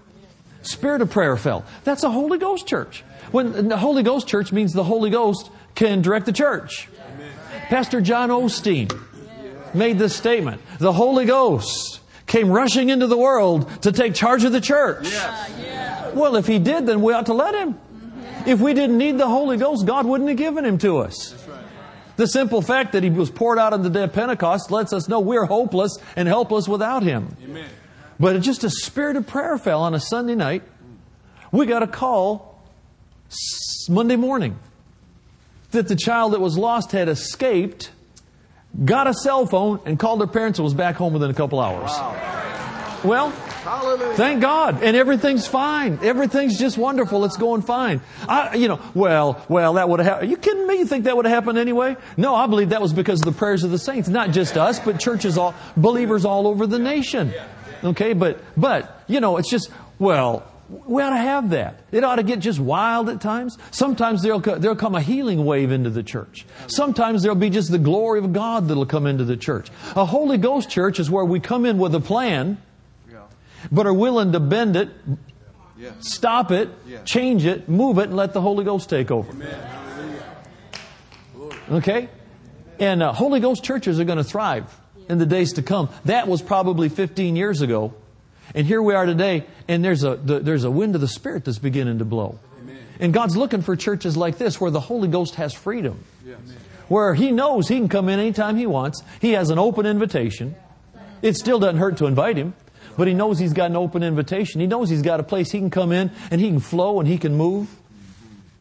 [0.62, 1.64] Spirit of prayer fell.
[1.84, 3.04] That's a Holy Ghost church.
[3.32, 6.90] When the Holy Ghost church means the Holy Ghost can direct the church.
[7.70, 8.92] Pastor John Osteen
[9.76, 10.62] made this statement.
[10.80, 15.08] The Holy Ghost came rushing into the world to take charge of the church.
[16.14, 17.80] Well, if he did, then we ought to let him.
[18.46, 21.36] If we didn't need the Holy Ghost, God wouldn't have given him to us.
[22.16, 25.10] The simple fact that he was poured out on the day of Pentecost lets us
[25.10, 27.36] know we're hopeless and helpless without him.
[27.44, 27.70] Amen.
[28.20, 30.64] But just a spirit of prayer fell on a Sunday night.
[31.52, 32.64] We got a call
[33.90, 34.58] Monday morning
[35.72, 37.92] that the child that was lost had escaped,
[38.84, 41.60] got a cell phone, and called their parents and was back home within a couple
[41.60, 41.92] hours.
[43.04, 43.32] Well,
[43.66, 44.14] Hallelujah.
[44.14, 44.84] Thank God.
[44.84, 45.98] And everything's fine.
[46.04, 47.26] Everything's just wonderful.
[47.26, 48.00] It's going fine.
[48.30, 50.28] I, you know, well, well, that would have happened.
[50.28, 50.78] Are you kidding me?
[50.78, 51.98] You think that would have happened anyway?
[52.16, 54.08] No, I believe that was because of the prayers of the saints.
[54.08, 57.34] Not just us, but churches all, believers all over the nation.
[57.84, 61.82] Okay, but, but, you know, it's just, well, we ought to have that.
[61.92, 63.58] It ought to get just wild at times.
[63.72, 66.46] Sometimes there'll, there'll come a healing wave into the church.
[66.68, 69.70] Sometimes there'll be just the glory of God that'll come into the church.
[69.96, 72.58] A Holy Ghost church is where we come in with a plan,
[73.72, 74.90] but are willing to bend it,
[76.00, 76.70] stop it,
[77.06, 79.32] change it, move it, and let the Holy Ghost take over.
[81.70, 82.10] Okay?
[82.80, 84.76] And uh, Holy Ghost churches are going to thrive
[85.10, 85.90] in the days to come.
[86.06, 87.94] That was probably 15 years ago.
[88.54, 91.46] And here we are today, and there's a, the, there's a wind of the Spirit
[91.46, 92.40] that's beginning to blow.
[93.00, 96.04] And God's looking for churches like this where the Holy Ghost has freedom.
[96.88, 99.04] Where He knows He can come in anytime He wants.
[99.20, 100.56] He has an open invitation.
[101.22, 102.54] It still doesn't hurt to invite Him,
[102.96, 104.62] but He knows He's got an open invitation.
[104.62, 107.08] He knows He's got a place He can come in and He can flow and
[107.08, 107.68] He can move.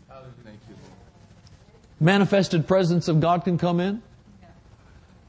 [0.09, 2.01] Thank you, Lord.
[2.01, 4.03] manifested presence of God can come in.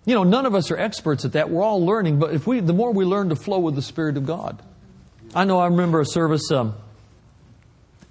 [0.05, 1.49] You know, none of us are experts at that.
[1.49, 4.17] We're all learning, but if we, the more we learn to flow with the Spirit
[4.17, 4.61] of God.
[5.33, 6.75] I know I remember a service, um,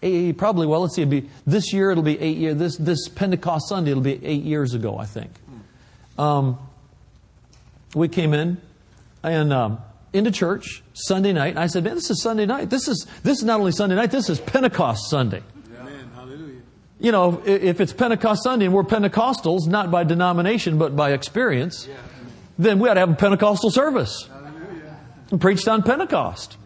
[0.01, 3.93] probably, well, let's see, be, this year it'll be eight years, this, this Pentecost Sunday
[3.93, 5.31] it'll be eight years ago, I think.
[6.19, 6.59] Um,
[7.95, 8.61] we came in
[9.23, 9.79] and, um,
[10.13, 12.71] into church Sunday night, and I said, man, this is Sunday night.
[12.71, 15.43] This is, this is not only Sunday night, this is Pentecost Sunday.
[17.05, 21.87] You know, if it's Pentecost Sunday and we're Pentecostals, not by denomination, but by experience,
[22.59, 24.27] then we ought to have a Pentecostal service.
[25.31, 26.57] And preached on Pentecost.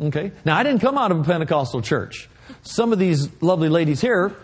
[0.00, 0.30] Okay?
[0.44, 2.28] Now, I didn't come out of a Pentecostal church.
[2.62, 4.36] Some of these lovely ladies here,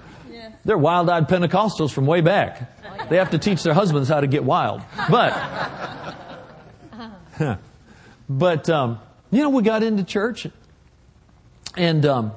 [0.64, 3.08] they're wild eyed Pentecostals from way back.
[3.08, 4.82] They have to teach their husbands how to get wild.
[5.08, 6.16] But,
[8.28, 8.98] but, um,
[9.30, 10.48] you know, we got into church
[11.76, 12.32] and, um,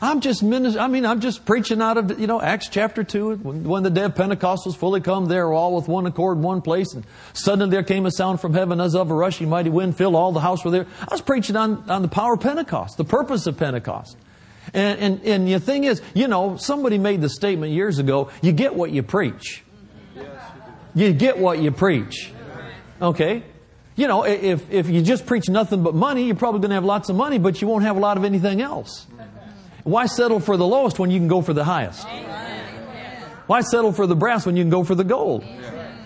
[0.00, 3.36] I'm just minister, I mean, I'm just preaching out of, you know, Acts chapter 2.
[3.36, 6.42] When, the day of Pentecost was fully come, they were all with one accord in
[6.42, 6.94] one place.
[6.94, 10.14] And suddenly there came a sound from heaven as of a rushing mighty wind, filled
[10.14, 10.86] all the house were there.
[11.00, 14.16] I was preaching on, on the power of Pentecost, the purpose of Pentecost.
[14.72, 18.52] And, and, and the thing is, you know, somebody made the statement years ago, you
[18.52, 19.64] get what you preach.
[20.94, 22.32] You get what you preach.
[23.00, 23.42] Okay?
[23.96, 26.84] You know, if, if you just preach nothing but money, you're probably going to have
[26.84, 29.06] lots of money, but you won't have a lot of anything else.
[29.88, 32.06] Why settle for the lowest when you can go for the highest?
[33.46, 35.44] Why settle for the brass when you can go for the gold?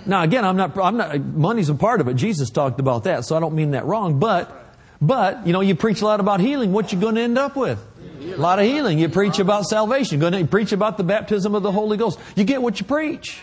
[0.06, 2.14] Now, again, I'm not, I'm not, money's a part of it.
[2.14, 4.18] Jesus talked about that, so I don't mean that wrong.
[4.18, 6.72] But, but, you know, you preach a lot about healing.
[6.72, 7.84] What you going to end up with?
[8.20, 8.98] A lot of healing.
[8.98, 10.20] You preach about salvation.
[10.20, 12.18] You're going to preach about the baptism of the Holy Ghost.
[12.36, 13.42] You get what you preach.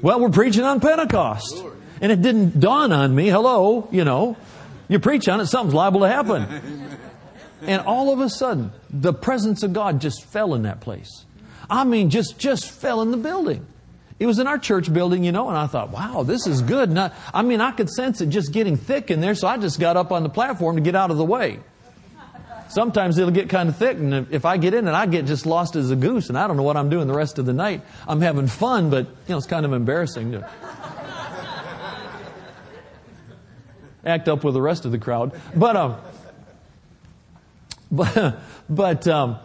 [0.00, 1.64] Well, we're preaching on Pentecost.
[2.00, 4.36] And it didn't dawn on me, hello, you know,
[4.88, 7.00] you preach on it, something's liable to happen.
[7.66, 11.24] And all of a sudden, the presence of God just fell in that place.
[11.68, 13.66] I mean, just, just fell in the building.
[14.20, 16.88] It was in our church building, you know, and I thought, wow, this is good.
[16.88, 19.58] And I, I mean, I could sense it just getting thick in there, so I
[19.58, 21.58] just got up on the platform to get out of the way.
[22.68, 25.26] Sometimes it'll get kind of thick, and if- if I get in it, I get
[25.26, 27.46] just lost as a goose, and I don't know what I'm doing the rest of
[27.46, 27.82] the night.
[28.06, 30.48] I'm having fun, but, you know, it's kind of embarrassing to
[34.04, 35.32] act up with the rest of the crowd.
[35.54, 35.96] But, um,
[37.96, 39.38] but, but um,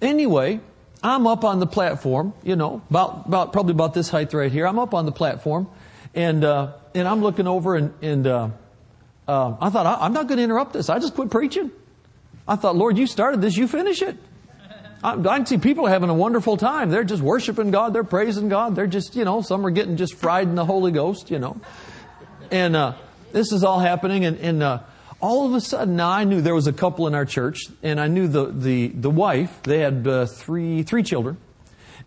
[0.00, 0.60] anyway,
[1.02, 4.66] I'm up on the platform, you know, about, about probably about this height right here.
[4.66, 5.68] I'm up on the platform,
[6.14, 8.48] and uh, and I'm looking over, and and uh,
[9.28, 10.88] uh, I thought I, I'm not going to interrupt this.
[10.88, 11.70] I just quit preaching.
[12.46, 14.16] I thought, Lord, you started this, you finish it.
[15.02, 16.90] I, I can see people having a wonderful time.
[16.90, 17.92] They're just worshiping God.
[17.92, 18.74] They're praising God.
[18.74, 21.60] They're just, you know, some are getting just fried in the Holy Ghost, you know.
[22.50, 22.94] And uh,
[23.32, 24.80] this is all happening, and, and uh,
[25.24, 27.98] all of a sudden, now I knew there was a couple in our church, and
[27.98, 29.62] I knew the the the wife.
[29.62, 31.38] They had uh, three three children,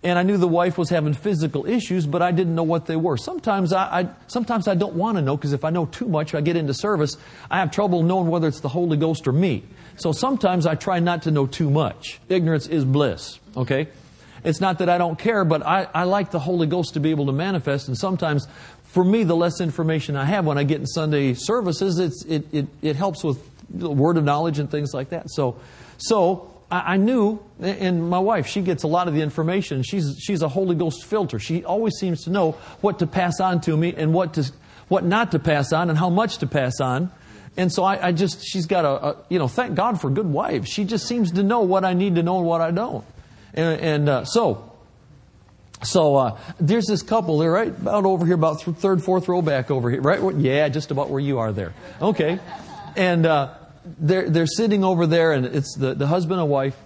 [0.04, 2.96] and I knew the wife was having physical issues, but I didn't know what they
[2.96, 3.18] were.
[3.18, 6.36] Sometimes I, I sometimes I don't want to know because if I know too much,
[6.36, 7.18] I get into service.
[7.50, 9.64] I have trouble knowing whether it's the Holy Ghost or me.
[9.96, 12.20] So sometimes I try not to know too much.
[12.30, 13.40] Ignorance is bliss.
[13.56, 13.88] Okay.
[14.44, 17.10] It's not that I don't care, but I, I like the Holy Ghost to be
[17.12, 17.88] able to manifest.
[17.88, 18.48] And sometimes,
[18.98, 22.68] for me, the less information I have when I get in Sunday services, it, it,
[22.82, 25.30] it helps with word of knowledge and things like that.
[25.30, 25.60] So,
[26.00, 29.84] so I, I knew, and my wife, she gets a lot of the information.
[29.84, 31.38] She's, she's a Holy Ghost filter.
[31.38, 34.52] She always seems to know what to pass on to me and what, to,
[34.88, 37.12] what not to pass on and how much to pass on.
[37.56, 40.26] And so I, I just, she's got a, a, you know, thank God for good
[40.26, 40.70] wives.
[40.70, 43.06] She just seems to know what I need to know and what I don't.
[43.54, 44.67] And, and uh, so,
[45.84, 47.38] so uh, there's this couple.
[47.38, 50.02] They're right about over here, about th- third, fourth row back over here.
[50.02, 50.36] Right?
[50.36, 51.74] Yeah, just about where you are there.
[52.02, 52.40] Okay.
[52.96, 53.54] And uh,
[54.00, 56.78] they're they're sitting over there, and it's the the husband and wife.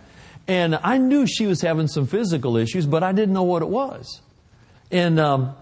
[0.47, 3.69] And I knew she was having some physical issues, but I didn't know what it
[3.69, 4.21] was.
[4.91, 5.55] And um,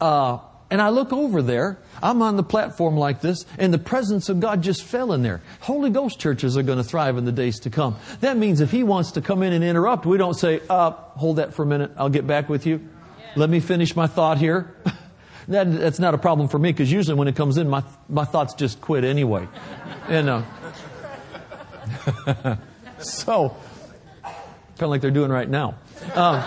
[0.00, 0.38] uh,
[0.70, 1.78] and I look over there.
[2.02, 5.40] I'm on the platform like this, and the presence of God just fell in there.
[5.60, 7.96] Holy Ghost churches are going to thrive in the days to come.
[8.20, 11.36] That means if He wants to come in and interrupt, we don't say, uh, hold
[11.36, 11.92] that for a minute.
[11.96, 12.80] I'll get back with you.
[13.36, 14.74] Let me finish my thought here.
[15.48, 18.24] that, that's not a problem for me because usually when it comes in, my, my
[18.24, 19.48] thoughts just quit anyway.
[20.06, 20.42] And uh,
[22.98, 23.56] so,
[24.22, 25.76] kind of like they're doing right now.
[26.14, 26.42] Um,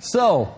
[0.00, 0.54] So,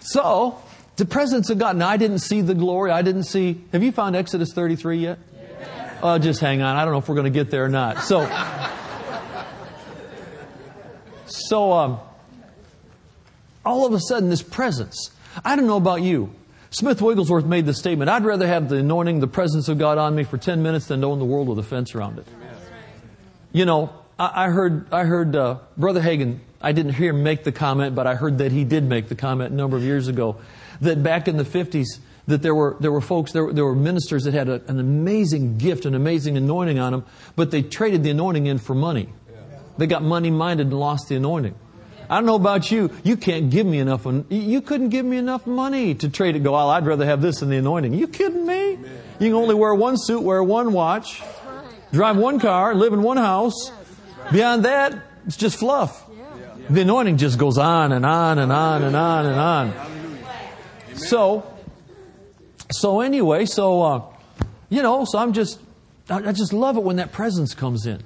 [0.00, 0.60] so
[0.98, 1.76] the presence of God.
[1.76, 2.90] Now, I didn't see the glory.
[2.90, 3.64] I didn't see.
[3.72, 5.18] Have you found Exodus 33 yet?
[6.02, 6.76] Oh, just hang on.
[6.76, 8.02] I don't know if we're going to get there or not.
[8.04, 8.24] So,
[11.26, 12.00] so um,
[13.64, 15.10] all of a sudden, this presence.
[15.44, 16.34] I don't know about you.
[16.70, 20.14] Smith Wigglesworth made the statement I'd rather have the anointing, the presence of God on
[20.14, 22.26] me for 10 minutes than own the world with a fence around it.
[23.52, 27.44] You know, I, I heard, I heard uh, Brother Hagin, I didn't hear him make
[27.44, 30.08] the comment, but I heard that he did make the comment a number of years
[30.08, 30.36] ago
[30.80, 31.86] that back in the 50s,
[32.26, 34.78] that there were, there were folks, there, were- there were ministers that had a, an
[34.80, 37.04] amazing gift, an amazing anointing on them,
[37.36, 39.08] but they traded the anointing in for money.
[39.78, 41.54] They got money minded and lost the anointing.
[42.10, 42.90] I don't know about you.
[43.04, 44.06] You can't give me enough.
[44.30, 46.40] You couldn't give me enough money to trade it.
[46.40, 47.94] Go, well, I'd rather have this than the anointing.
[47.94, 48.70] You kidding me?
[49.20, 51.22] You can only wear one suit, wear one watch,
[51.92, 53.70] drive one car, live in one house.
[54.32, 56.07] Beyond that, it's just fluff.
[56.70, 60.18] The anointing just goes on and on and on and on and on.
[60.94, 61.50] So,
[62.70, 64.02] so anyway, so uh,
[64.68, 65.60] you know, so I'm just,
[66.10, 68.02] I just love it when that presence comes in.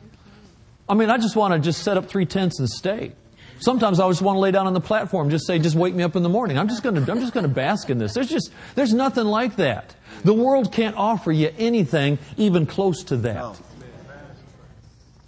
[0.88, 3.12] I mean, I just want to just set up three tents and stay.
[3.58, 6.02] Sometimes I just want to lay down on the platform, just say, just wake me
[6.02, 6.58] up in the morning.
[6.58, 8.12] I'm just going to, I'm just going to bask in this.
[8.12, 9.94] There's just, there's nothing like that.
[10.24, 13.60] The world can't offer you anything even close to that.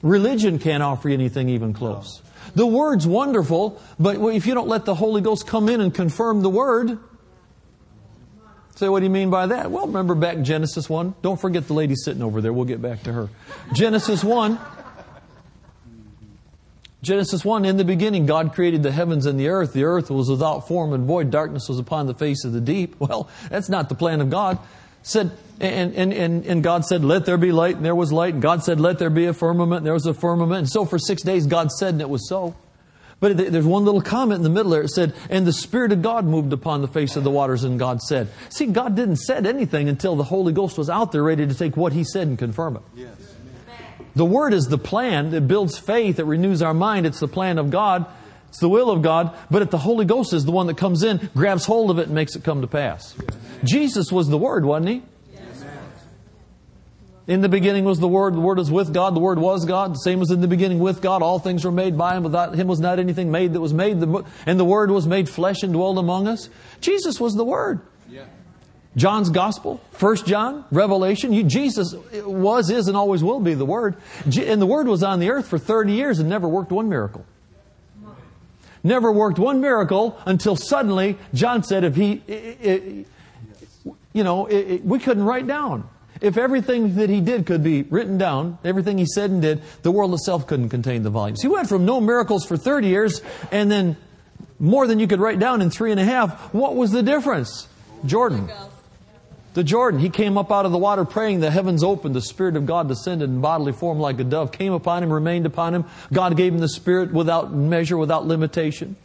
[0.03, 2.23] Religion can't offer you anything even close.
[2.55, 6.43] The word's wonderful, but if you don't let the Holy Ghost come in and confirm
[6.43, 6.99] the word,
[8.77, 9.71] Say, what do you mean by that?
[9.71, 11.15] Well, remember back Genesis 1?
[11.23, 12.53] Don't forget the lady sitting over there.
[12.53, 13.29] We'll get back to her.
[13.73, 14.59] Genesis 1.
[17.01, 19.75] Genesis 1, in the beginning, God created the heavens and the earth.
[19.75, 21.31] The earth was without form and void.
[21.31, 22.97] Darkness was upon the face of the deep.
[23.05, 24.59] Well, that's not the plan of God.
[25.05, 28.33] Said, and, and, and, and God said, let there be light, and there was light.
[28.33, 30.59] And God said, let there be a firmament, and there was a firmament.
[30.59, 32.57] And so for six days, God said, and it was so.
[33.21, 34.83] But there's one little comment in the middle there.
[34.83, 37.79] It said, and the Spirit of God moved upon the face of the waters, and
[37.79, 38.29] God said.
[38.49, 41.77] See, God didn't said anything until the Holy Ghost was out there ready to take
[41.77, 42.83] what He said and confirm it.
[42.97, 43.15] Yes.
[44.17, 47.05] The Word is the plan that builds faith, that renews our mind.
[47.07, 48.07] It's the plan of God.
[48.55, 49.37] It's the will of God.
[49.51, 52.07] But if the Holy Ghost is the one that comes in, grabs hold of it,
[52.07, 53.13] and makes it come to pass.
[53.65, 55.03] Jesus was the Word, wasn't He?
[57.27, 59.95] In the beginning was the Word, the Word was with God, the Word was God,
[59.95, 61.21] the same was in the beginning with God.
[61.21, 63.97] All things were made by Him, without Him was not anything made that was made,
[63.97, 66.49] and the Word was made flesh and dwelled among us.
[66.81, 67.81] Jesus was the Word.
[68.95, 71.93] John's Gospel, First John, Revelation, you, Jesus
[72.25, 73.97] was, is, and always will be the Word.
[74.25, 77.27] And the Word was on the earth for 30 years and never worked one miracle.
[78.85, 83.07] Never worked one miracle until suddenly John said if he, it, it,
[84.13, 85.89] you know, it, we couldn't write down.
[86.21, 89.91] If everything that he did could be written down, everything he said and did, the
[89.91, 91.43] world itself couldn't contain the volumes.
[91.43, 93.97] He went from no miracles for 30 years and then
[94.61, 96.55] more than you could write down in three and a half.
[96.55, 97.67] What was the difference?
[98.05, 98.51] Jordan.
[99.55, 100.01] The Jordan.
[100.01, 102.89] He came up out of the water praying, the heavens opened, the Spirit of God
[102.89, 105.85] descended in bodily form like a dove, came upon him, remained upon him.
[106.13, 108.97] God gave him the Spirit without measure, without limitation.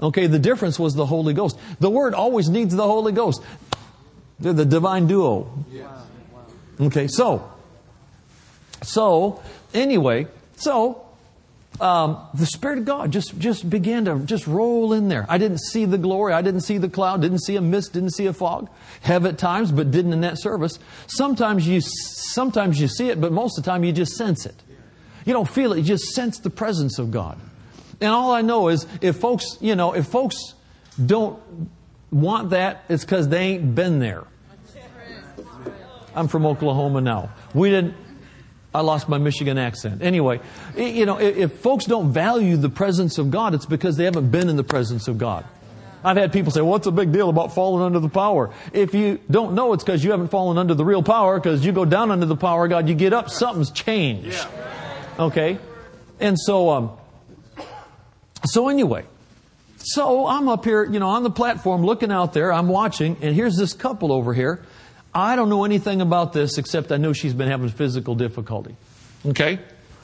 [0.00, 1.58] Okay, the difference was the Holy Ghost.
[1.80, 3.42] The Word always needs the Holy Ghost.
[4.38, 5.64] They're the divine duo.
[6.78, 7.50] Okay, so,
[8.82, 11.05] so, anyway, so,
[11.80, 15.26] um, the Spirit of God just, just began to just roll in there.
[15.28, 16.32] I didn't see the glory.
[16.32, 17.22] I didn't see the cloud.
[17.22, 17.92] Didn't see a mist.
[17.92, 18.70] Didn't see a fog.
[19.02, 20.78] Have at times, but didn't in that service.
[21.06, 24.54] Sometimes you, sometimes you see it, but most of the time you just sense it.
[25.24, 25.78] You don't feel it.
[25.78, 27.38] You just sense the presence of God.
[28.00, 30.54] And all I know is if folks, you know, if folks
[31.04, 31.42] don't
[32.10, 34.24] want that, it's because they ain't been there.
[36.14, 37.30] I'm from Oklahoma now.
[37.52, 37.94] We didn't,
[38.76, 40.02] I lost my Michigan accent.
[40.02, 40.38] Anyway,
[40.76, 44.50] you know, if folks don't value the presence of God, it's because they haven't been
[44.50, 45.46] in the presence of God.
[46.04, 48.52] I've had people say, well, what's the big deal about falling under the power?
[48.74, 51.72] If you don't know, it's because you haven't fallen under the real power, because you
[51.72, 54.46] go down under the power of God, you get up, something's changed.
[55.18, 55.58] Okay?
[56.20, 56.90] And so, um,
[58.44, 59.04] so anyway,
[59.78, 63.34] so I'm up here, you know, on the platform looking out there, I'm watching, and
[63.34, 64.62] here's this couple over here
[65.16, 68.76] I don't know anything about this except I know she's been having physical difficulty.
[69.24, 69.58] Okay?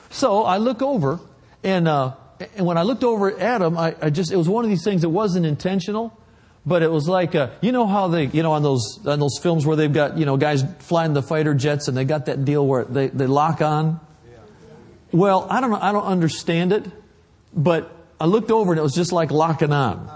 [0.09, 1.21] So I look over,
[1.63, 2.15] and, uh,
[2.57, 4.83] and when I looked over at him, I, I, just, it was one of these
[4.83, 6.19] things that wasn't intentional,
[6.65, 9.39] but it was like, uh, you know how they, you know, on those, on those
[9.43, 12.47] films where they've got, you know, guys flying the fighter jets and they got that
[12.47, 14.01] deal where they, they lock on?
[15.13, 16.87] Well, I don't know, I don't understand it,
[17.53, 20.11] but I looked over and it was just like locking on.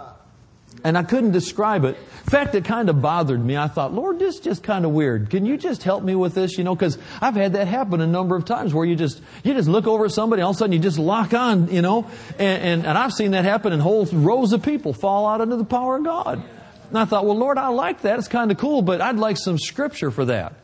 [0.85, 1.99] And I couldn't describe it.
[2.27, 3.57] In fact, it kind of bothered me.
[3.57, 5.31] I thought, Lord, this is just kind of weird.
[5.31, 6.59] Can you just help me with this?
[6.59, 9.55] You know, because I've had that happen a number of times where you just you
[9.55, 12.11] just look over at somebody, all of a sudden you just lock on, you know,
[12.37, 15.55] and, and, and I've seen that happen, and whole rows of people fall out under
[15.55, 16.43] the power of God.
[16.89, 18.19] And I thought, well, Lord, I like that.
[18.19, 20.55] It's kind of cool, but I'd like some scripture for that.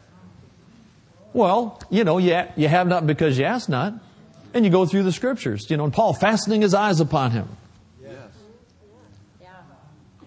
[1.33, 3.95] Well, you know, you, you have not because you ask not.
[4.53, 7.49] And you go through the scriptures, you know, and Paul fastening his eyes upon him.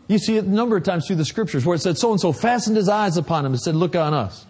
[0.07, 2.19] You see it a number of times through the scriptures where it said so and
[2.19, 4.45] so fastened his eyes upon him and said, Look on us.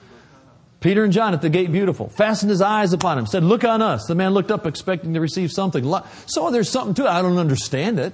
[0.82, 3.82] Peter and John at the gate, beautiful, fastened his eyes upon him, said, Look on
[3.82, 4.06] us.
[4.06, 5.92] The man looked up expecting to receive something.
[6.26, 7.10] So there's something to it.
[7.10, 8.14] I don't understand it,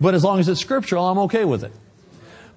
[0.00, 1.72] but as long as it's scriptural, I'm okay with it.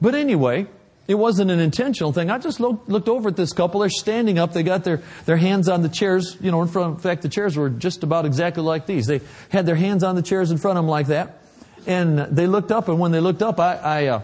[0.02, 0.68] But anyway,
[1.08, 2.30] it wasn't an intentional thing.
[2.30, 3.80] I just looked, looked over at this couple.
[3.80, 4.52] They're standing up.
[4.52, 6.96] They got their, their hands on the chairs, you know, in front.
[6.96, 9.08] In fact, the chairs were just about exactly like these.
[9.08, 11.42] They had their hands on the chairs in front of them like that.
[11.88, 14.22] And they looked up, and when they looked up, I, I, uh,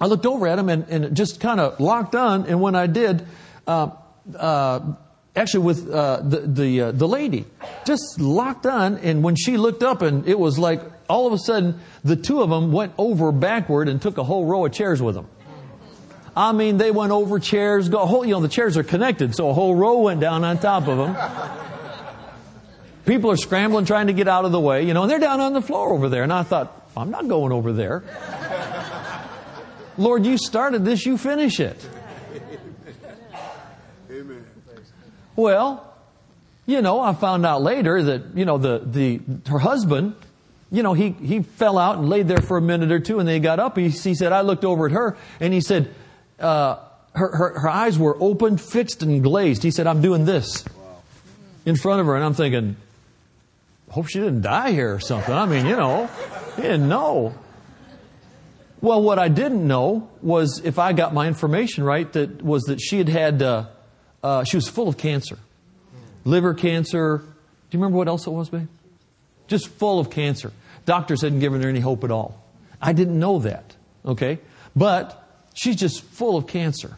[0.00, 2.46] I looked over at them and, and just kind of locked on.
[2.46, 3.26] And when I did,
[3.66, 3.90] uh,
[4.36, 4.80] uh,
[5.34, 7.44] actually with uh, the the, uh, the lady,
[7.84, 8.98] just locked on.
[8.98, 12.40] And when she looked up, and it was like all of a sudden the two
[12.40, 15.26] of them went over backward and took a whole row of chairs with them.
[16.36, 17.88] I mean, they went over chairs.
[17.88, 20.58] Go, whole, you know, the chairs are connected, so a whole row went down on
[20.58, 21.16] top of them.
[23.08, 25.40] People are scrambling, trying to get out of the way, you know, and they're down
[25.40, 26.24] on the floor over there.
[26.24, 28.04] And I thought, I'm not going over there.
[29.96, 31.88] Lord, you started this, you finish it.
[34.10, 34.44] Amen.
[35.36, 35.90] Well,
[36.66, 40.14] you know, I found out later that, you know, the, the, her husband,
[40.70, 43.26] you know, he, he fell out and laid there for a minute or two and
[43.26, 43.78] then he got up.
[43.78, 45.94] He, he said, I looked over at her and he said,
[46.38, 46.76] uh,
[47.14, 49.62] her, her, her eyes were open, fixed, and glazed.
[49.62, 50.62] He said, I'm doing this
[51.64, 52.14] in front of her.
[52.14, 52.76] And I'm thinking,
[53.90, 55.34] hope she didn't die here or something.
[55.34, 56.08] I mean, you know,
[56.56, 57.34] he didn't know.
[58.80, 62.80] Well, what I didn't know was if I got my information right, that was that
[62.80, 63.66] she had had, uh,
[64.22, 65.38] uh, she was full of cancer,
[66.24, 67.18] liver cancer.
[67.18, 67.24] Do
[67.76, 68.68] you remember what else it was, babe?
[69.48, 70.52] Just full of cancer.
[70.84, 72.42] Doctors hadn't given her any hope at all.
[72.80, 73.74] I didn't know that.
[74.06, 74.38] Okay,
[74.76, 76.96] but she's just full of cancer,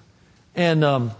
[0.55, 1.13] and um,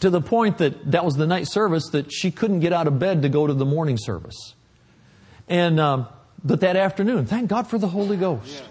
[0.00, 2.98] to the point that that was the night service that she couldn't get out of
[2.98, 4.54] bed to go to the morning service.
[5.48, 6.06] And um,
[6.44, 8.62] but that afternoon, thank God for the Holy Ghost.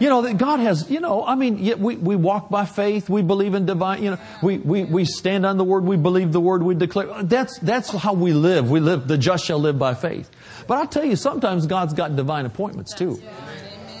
[0.00, 3.22] You know, that God has, you know, I mean, we, we walk by faith, we
[3.22, 6.40] believe in divine, you know, we, we, we stand on the word, we believe the
[6.40, 7.22] word, we declare.
[7.22, 8.68] That's, that's how we live.
[8.68, 10.28] We live, the just shall live by faith.
[10.66, 13.22] But I'll tell you, sometimes God's got divine appointments too.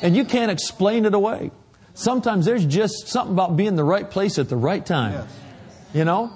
[0.02, 1.52] And you can't explain it away.
[1.94, 5.28] Sometimes there's just something about being in the right place at the right time.
[5.92, 6.32] You know?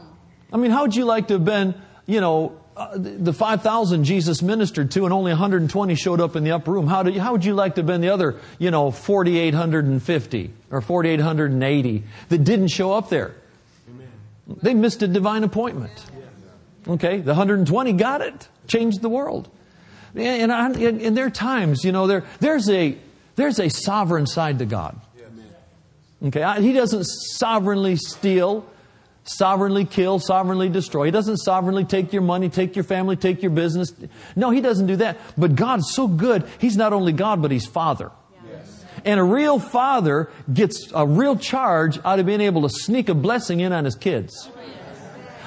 [0.53, 1.75] I mean, how would you like to have been,
[2.07, 6.53] you know, uh, the 5,000 Jesus ministered to and only 120 showed up in the
[6.53, 6.87] upper room.
[6.87, 10.53] How, do you, how would you like to have been the other, you know, 4,850
[10.71, 13.35] or 4,880 that didn't show up there?
[13.89, 14.09] Amen.
[14.63, 16.05] They missed a divine appointment.
[16.87, 19.51] Okay, the 120 got it, changed the world.
[20.15, 22.97] And, I, and there are times, you know, there, there's, a,
[23.35, 24.99] there's a sovereign side to God.
[26.25, 28.65] Okay, he doesn't sovereignly steal
[29.29, 31.07] sovereignly kill, sovereignly destroy.
[31.07, 33.93] He doesn't sovereignly take your money, take your family, take your business.
[34.37, 35.19] No, He doesn't do that.
[35.37, 38.11] But God's so good, He's not only God, but He's Father.
[39.05, 43.15] And a real father gets a real charge out of being able to sneak a
[43.15, 44.51] blessing in on his kids.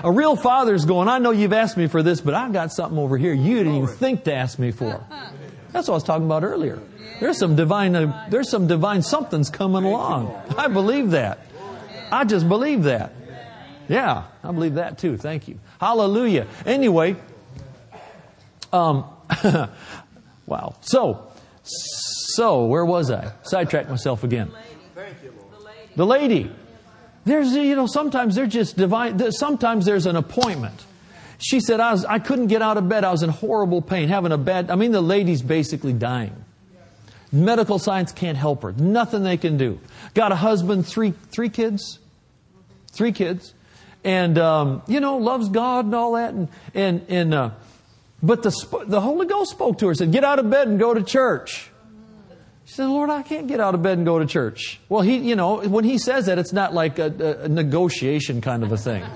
[0.03, 2.97] A real father's going, I know you've asked me for this, but I've got something
[2.97, 5.05] over here you didn't even think to ask me for.
[5.71, 6.81] That's what I was talking about earlier.
[7.19, 10.35] There's some divine, uh, there's some divine something's coming along.
[10.57, 11.39] I believe that.
[12.11, 13.13] I just believe that.
[13.91, 15.17] Yeah, I believe that too.
[15.17, 15.59] Thank you.
[15.77, 16.47] Hallelujah.
[16.65, 17.17] Anyway,
[18.71, 19.03] um,
[20.45, 20.77] wow.
[20.79, 21.29] So,
[21.63, 23.33] so where was I?
[23.43, 24.49] Sidetracked myself again.
[24.95, 25.91] The lady.
[25.97, 26.51] The lady.
[27.25, 29.29] There's, you know, sometimes they're just divine.
[29.33, 30.85] Sometimes there's an appointment.
[31.37, 33.03] She said, I, was, I couldn't get out of bed.
[33.03, 36.45] I was in horrible pain, having a bad, I mean, the lady's basically dying.
[37.29, 38.71] Medical science can't help her.
[38.71, 39.81] Nothing they can do.
[40.13, 41.99] Got a husband, three, three kids.
[42.93, 43.53] Three kids
[44.03, 47.49] and um, you know loves God and all that, and and and uh,
[48.23, 50.93] but the the Holy Ghost spoke to her, said, "Get out of bed and go
[50.93, 51.69] to church."
[52.65, 55.17] She said, "Lord, I can't get out of bed and go to church." Well, he,
[55.17, 58.77] you know, when he says that, it's not like a, a negotiation kind of a
[58.77, 59.03] thing.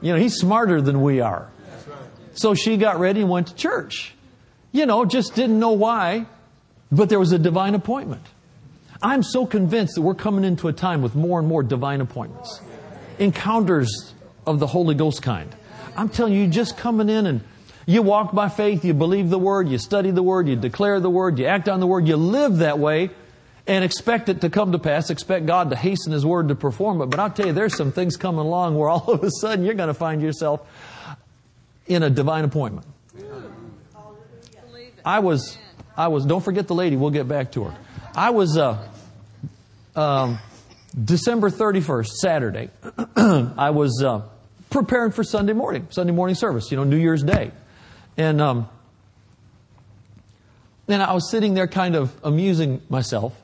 [0.00, 1.50] You know, he's smarter than we are.
[2.34, 4.14] So she got ready and went to church.
[4.70, 6.26] You know, just didn't know why,
[6.92, 8.22] but there was a divine appointment.
[9.02, 12.60] I'm so convinced that we're coming into a time with more and more divine appointments
[13.18, 14.14] encounters
[14.46, 15.54] of the Holy Ghost kind.
[15.96, 17.40] I'm telling you, just coming in and
[17.86, 21.10] you walk by faith, you believe the word, you study the word, you declare the
[21.10, 23.10] word, you act on the word, you live that way
[23.66, 27.02] and expect it to come to pass, expect God to hasten his word to perform
[27.02, 27.06] it.
[27.06, 29.74] But I'll tell you, there's some things coming along where all of a sudden you're
[29.74, 30.66] going to find yourself
[31.86, 32.86] in a divine appointment.
[35.04, 35.56] I was,
[35.96, 37.78] I was, don't forget the lady, we'll get back to her.
[38.14, 38.86] I was, uh,
[39.96, 40.38] um,
[41.04, 42.70] December 31st, Saturday,
[43.16, 44.22] I was uh,
[44.70, 47.52] preparing for Sunday morning, Sunday morning service, you know, New Year's Day.
[48.16, 48.68] And um,
[50.86, 53.40] then I was sitting there kind of amusing myself.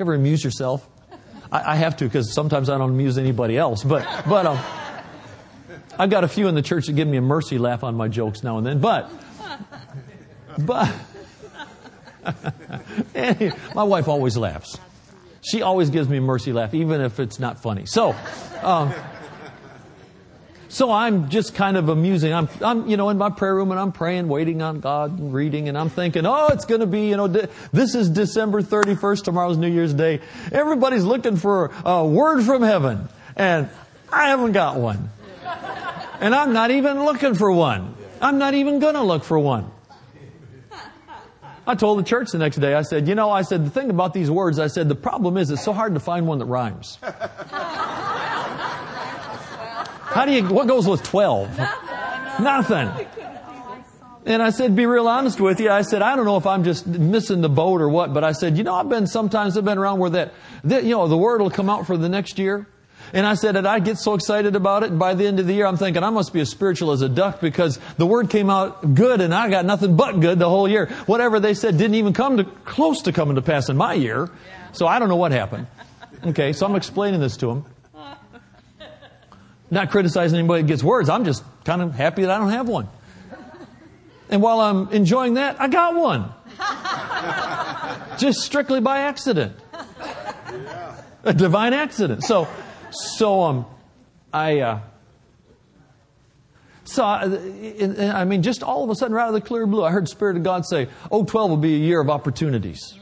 [0.00, 0.86] Ever amuse yourself?
[1.52, 3.84] I, I have to because sometimes I don't amuse anybody else.
[3.84, 4.58] But, but um,
[5.98, 8.08] I've got a few in the church that give me a mercy laugh on my
[8.08, 8.80] jokes now and then.
[8.80, 9.10] But,
[10.58, 10.92] but,
[13.74, 14.78] my wife always laughs.
[15.46, 17.86] She always gives me a mercy laugh, even if it's not funny.
[17.86, 18.14] So,
[18.62, 18.92] um,
[20.68, 22.34] So I'm just kind of amusing.
[22.34, 25.32] I'm, I'm, you know, in my prayer room and I'm praying, waiting on God and
[25.32, 28.60] reading, and I'm thinking, oh, it's going to be, you know, de- this is December
[28.60, 30.20] 31st, tomorrow's New Year's Day.
[30.52, 33.70] Everybody's looking for a word from heaven, and
[34.12, 35.08] I haven't got one.
[36.20, 37.94] And I'm not even looking for one.
[38.20, 39.70] I'm not even going to look for one.
[41.66, 43.90] I told the church the next day, I said, you know, I said, the thing
[43.90, 46.44] about these words, I said, the problem is it's so hard to find one that
[46.44, 46.98] rhymes.
[50.16, 51.58] How do you, what goes with 12?
[52.40, 52.90] Nothing.
[54.24, 55.70] And I said, be real honest with you.
[55.70, 58.32] I said, I don't know if I'm just missing the boat or what, but I
[58.32, 61.16] said, you know, I've been, sometimes I've been around where that, that you know, the
[61.16, 62.68] word will come out for the next year.
[63.12, 65.46] And I said that I get so excited about it, and by the end of
[65.46, 68.30] the year, I'm thinking I must be as spiritual as a duck because the word
[68.30, 70.86] came out good, and I got nothing but good the whole year.
[71.06, 74.30] Whatever they said didn't even come to close to coming to pass in my year.
[74.72, 75.66] So I don't know what happened.
[76.24, 77.64] Okay, so I'm explaining this to them.
[79.70, 81.08] Not criticizing anybody that gets words.
[81.08, 82.88] I'm just kind of happy that I don't have one.
[84.28, 86.32] And while I'm enjoying that, I got one.
[88.18, 89.56] just strictly by accident.
[91.24, 92.24] A divine accident.
[92.24, 92.48] So,
[93.16, 93.66] so um,
[94.32, 94.80] I, uh,
[96.84, 99.84] so I, I mean, just all of a sudden, right out of the clear blue,
[99.84, 102.98] I heard Spirit of God say, "Oh, 12 will be a year of opportunities."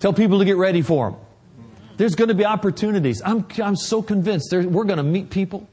[0.00, 1.20] Tell people to get ready for them.
[1.98, 3.20] There's going to be opportunities.
[3.22, 5.68] I'm, I'm so convinced there, we're going to meet people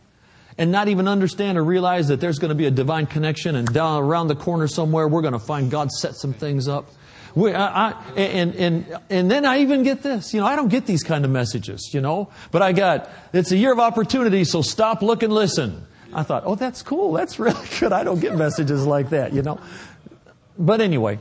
[0.57, 3.71] and not even understand or realize that there's going to be a divine connection and
[3.73, 6.89] down around the corner somewhere we're going to find God set some things up.
[7.37, 10.33] We, I, I, and, and, and then I even get this.
[10.33, 13.51] You know, I don't get these kind of messages, you know, but I got, it's
[13.51, 15.85] a year of opportunity, so stop, look, and listen.
[16.11, 17.13] I thought, oh, that's cool.
[17.13, 17.93] That's really good.
[17.93, 19.59] I don't get messages like that, you know.
[20.57, 21.19] But anyway,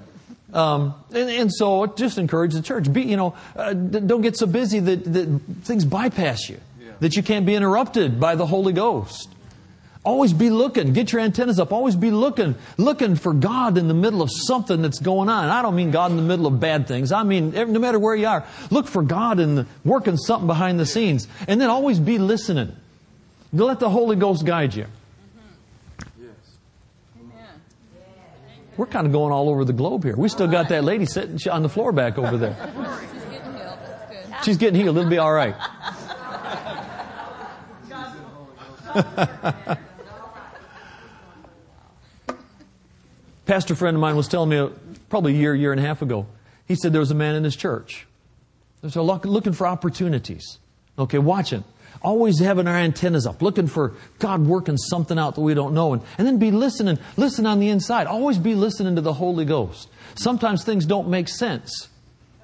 [0.55, 2.91] um, and, and, so just encourage the church.
[2.91, 6.93] Be, you know, uh, don't get so busy that, that things bypass you, yeah.
[7.01, 9.29] that you can't be interrupted by the Holy Ghost.
[10.07, 10.93] Always be looking.
[10.93, 11.73] Get your antennas up.
[11.73, 15.49] Always be looking, looking for God in the middle of something that's going on.
[15.49, 17.11] I don't mean God in the middle of bad things.
[17.11, 20.79] I mean, no matter where you are, look for God in the, working something behind
[20.79, 21.27] the scenes.
[21.49, 22.73] And then always be listening.
[23.53, 24.87] Let the Holy Ghost guide you.
[28.77, 30.15] We're kind of going all over the globe here.
[30.15, 32.55] We still got that lady sitting on the floor back over there.
[33.11, 34.45] She's getting healed.
[34.45, 34.99] She's getting healed.
[34.99, 35.57] It'll be all right.
[43.47, 44.69] Pastor friend of mine was telling me uh,
[45.09, 46.27] probably a year, year and a half ago.
[46.67, 48.07] He said there was a man in his church.
[48.83, 50.59] Lot looking for opportunities.
[50.99, 51.65] Okay, watching
[52.03, 55.93] always having our antennas up, looking for God working something out that we don't know.
[55.93, 58.07] And, and then be listening, listen on the inside.
[58.07, 59.89] Always be listening to the Holy Ghost.
[60.15, 61.89] Sometimes things don't make sense.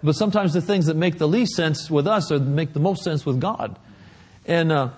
[0.03, 3.05] But sometimes the things that make the least sense with us are make the most
[3.05, 3.79] sense with God.
[4.47, 4.91] And uh,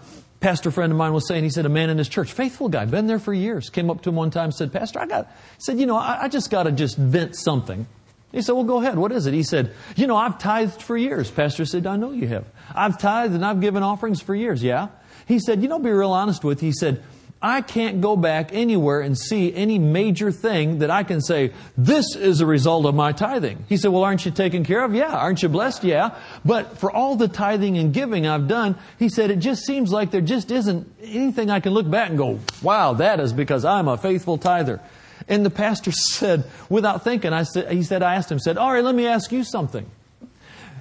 [0.44, 2.84] pastor friend of mine was saying, he said, a man in his church, faithful guy,
[2.84, 5.80] been there for years, came up to him one time said, Pastor, I got, said,
[5.80, 7.86] you know, I, I just got to just vent something.
[8.30, 8.98] He said, Well, go ahead.
[8.98, 9.32] What is it?
[9.32, 11.30] He said, You know, I've tithed for years.
[11.30, 12.44] Pastor said, I know you have.
[12.74, 14.62] I've tithed and I've given offerings for years.
[14.62, 14.88] Yeah.
[15.26, 16.68] He said, You know, be real honest with you.
[16.68, 17.02] He said,
[17.44, 22.16] I can't go back anywhere and see any major thing that I can say, this
[22.16, 23.66] is a result of my tithing.
[23.68, 24.94] He said, Well, aren't you taken care of?
[24.94, 25.14] Yeah.
[25.14, 25.84] Aren't you blessed?
[25.84, 26.18] Yeah.
[26.42, 30.10] But for all the tithing and giving I've done, he said, it just seems like
[30.10, 33.88] there just isn't anything I can look back and go, Wow, that is because I'm
[33.88, 34.80] a faithful tither.
[35.28, 38.72] And the pastor said, without thinking, I said, he said, I asked him, said, all
[38.72, 39.84] right, let me ask you something.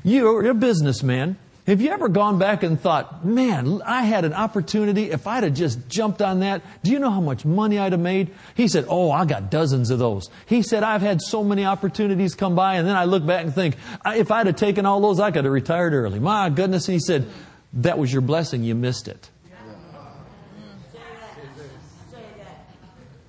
[0.06, 1.38] You're a businessman.
[1.66, 5.12] Have you ever gone back and thought, man, I had an opportunity.
[5.12, 8.02] If I'd have just jumped on that, do you know how much money I'd have
[8.02, 8.32] made?
[8.54, 10.30] He said, oh, I got dozens of those.
[10.46, 13.56] He said, I've had so many opportunities come by, and then I look back and
[13.56, 16.20] think, if I'd have taken all those, I could have retired early.
[16.20, 16.90] My goodness.
[16.90, 17.28] And he said,
[17.76, 18.64] that was your blessing.
[18.64, 19.30] You missed it.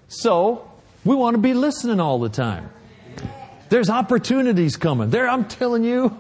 [0.09, 0.69] So,
[1.05, 2.69] we want to be listening all the time.
[3.69, 5.11] There's opportunities coming.
[5.11, 6.17] There, I'm telling you,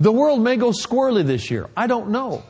[0.00, 1.68] the world may go squirrely this year.
[1.76, 2.42] I don't know.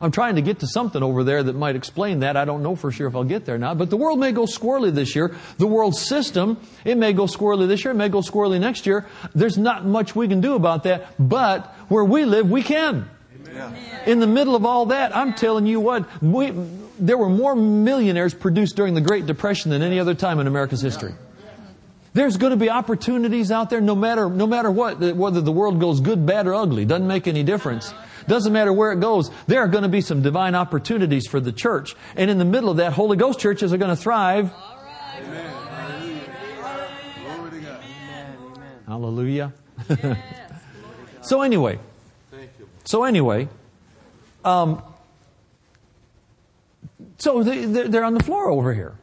[0.00, 2.36] I'm trying to get to something over there that might explain that.
[2.36, 3.78] I don't know for sure if I'll get there or not.
[3.78, 5.36] But the world may go squirrely this year.
[5.58, 7.92] The world system, it may go squirrely this year.
[7.92, 9.06] It may go squirrely next year.
[9.32, 11.14] There's not much we can do about that.
[11.20, 13.08] But where we live, we can.
[13.48, 13.76] Amen.
[14.06, 16.52] In the middle of all that, I'm telling you what, we,
[16.98, 20.80] there were more millionaires produced during the Great Depression than any other time in America's
[20.80, 21.14] history.
[22.14, 25.80] There's going to be opportunities out there no matter, no matter what, whether the world
[25.80, 26.84] goes good, bad, or ugly.
[26.84, 27.94] Doesn't make any difference.
[28.28, 29.30] Doesn't matter where it goes.
[29.46, 31.96] There are going to be some divine opportunities for the church.
[32.14, 34.52] And in the middle of that, Holy Ghost churches are going to thrive.
[35.16, 35.52] Amen.
[38.86, 39.54] Hallelujah.
[41.22, 41.78] so anyway,
[42.84, 43.48] so anyway,
[44.44, 44.82] um,
[47.18, 48.98] So they, they're they're on the floor over here.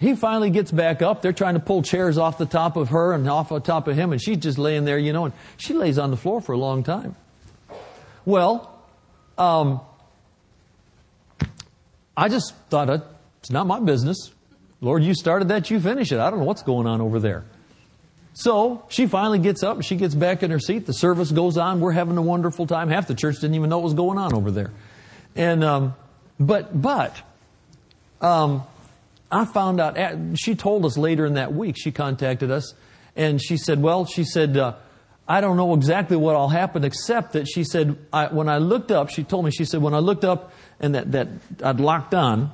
[0.00, 1.22] He finally gets back up.
[1.22, 3.96] They're trying to pull chairs off the top of her and off the top of
[3.96, 6.52] him, and she's just laying there, you know, and she lays on the floor for
[6.52, 7.16] a long time.
[8.24, 8.80] Well,
[9.36, 9.80] um,
[12.16, 13.00] I just thought uh,
[13.40, 14.32] it's not my business.
[14.80, 16.20] Lord, you started that, you finish it.
[16.20, 17.44] I don't know what's going on over there.
[18.34, 20.86] So she finally gets up she gets back in her seat.
[20.86, 21.80] The service goes on.
[21.80, 22.88] We're having a wonderful time.
[22.88, 24.70] Half the church didn't even know what was going on over there.
[25.34, 25.96] And um,
[26.38, 27.20] but but
[28.20, 28.62] um,
[29.30, 29.96] I found out.
[30.38, 31.76] She told us later in that week.
[31.78, 32.74] She contacted us
[33.14, 34.74] and she said, "Well, she said." Uh,
[35.30, 38.90] I don't know exactly what all happened, except that she said, I, when I looked
[38.90, 41.28] up, she told me, she said, when I looked up and that, that
[41.62, 42.50] I'd locked on,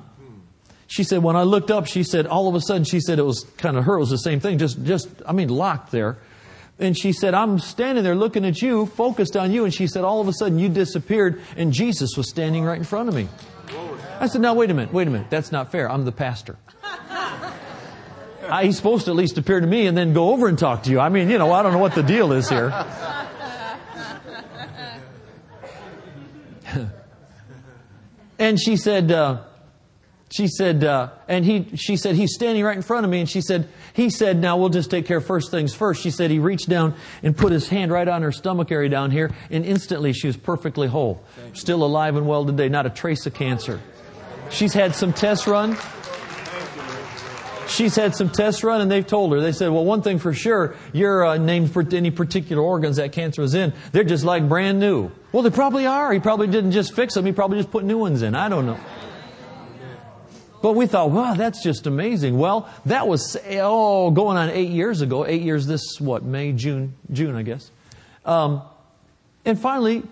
[0.87, 3.23] she said, when I looked up, she said, all of a sudden, she said it
[3.23, 6.17] was kind of her, it was the same thing, just, just, I mean, locked there.
[6.77, 9.63] And she said, I'm standing there looking at you, focused on you.
[9.63, 12.83] And she said, all of a sudden you disappeared and Jesus was standing right in
[12.83, 13.29] front of me.
[14.19, 15.29] I said, now wait a minute, wait a minute.
[15.29, 15.91] That's not fair.
[15.91, 16.57] I'm the pastor.
[18.49, 20.83] I, he's supposed to at least appear to me and then go over and talk
[20.83, 20.99] to you.
[20.99, 22.71] I mean, you know, I don't know what the deal is here.
[28.39, 29.41] and she said, uh,
[30.31, 33.19] she said, uh, and he, she said, he's standing right in front of me.
[33.19, 36.01] And she said, he said, now we'll just take care of first things first.
[36.01, 39.11] She said, he reached down and put his hand right on her stomach area down
[39.11, 39.31] here.
[39.49, 41.23] And instantly she was perfectly whole.
[41.53, 42.69] Still alive and well today.
[42.69, 43.79] Not a trace of cancer.
[44.49, 45.77] She's had some tests run.
[47.67, 50.33] She's had some tests run and they've told her, they said, well, one thing for
[50.33, 54.79] sure, your uh, for any particular organs that cancer was in, they're just like brand
[54.79, 55.11] new.
[55.31, 56.13] Well, they probably are.
[56.13, 57.25] He probably didn't just fix them.
[57.25, 58.35] He probably just put new ones in.
[58.35, 58.79] I don't know.
[60.61, 62.37] But we thought, wow, that's just amazing.
[62.37, 65.25] Well, that was, oh, going on eight years ago.
[65.25, 67.69] Eight years this, what, May, June, June, I guess.
[68.25, 68.61] Um,
[69.43, 70.03] and finally,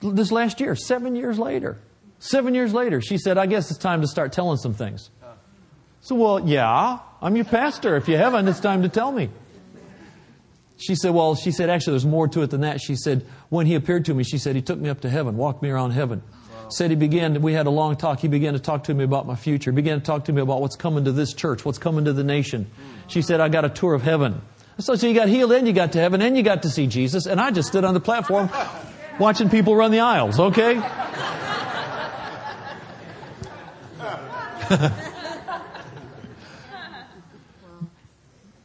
[0.00, 1.76] this last year, seven years later,
[2.20, 5.10] seven years later, she said, I guess it's time to start telling some things.
[6.02, 7.96] So, well, yeah, I'm your pastor.
[7.96, 9.28] If you haven't, it's time to tell me.
[10.78, 12.80] She said, well, she said, actually, there's more to it than that.
[12.80, 15.36] She said, when he appeared to me, she said, he took me up to heaven,
[15.36, 16.22] walked me around heaven.
[16.70, 18.20] Said he began, we had a long talk.
[18.20, 19.72] He began to talk to me about my future.
[19.72, 22.12] He began to talk to me about what's coming to this church, what's coming to
[22.12, 22.70] the nation.
[23.08, 24.40] She said, I got a tour of heaven.
[24.78, 26.86] So, so you got healed and you got to heaven and you got to see
[26.86, 27.26] Jesus.
[27.26, 28.48] And I just stood on the platform
[29.18, 30.80] watching people run the aisles, okay?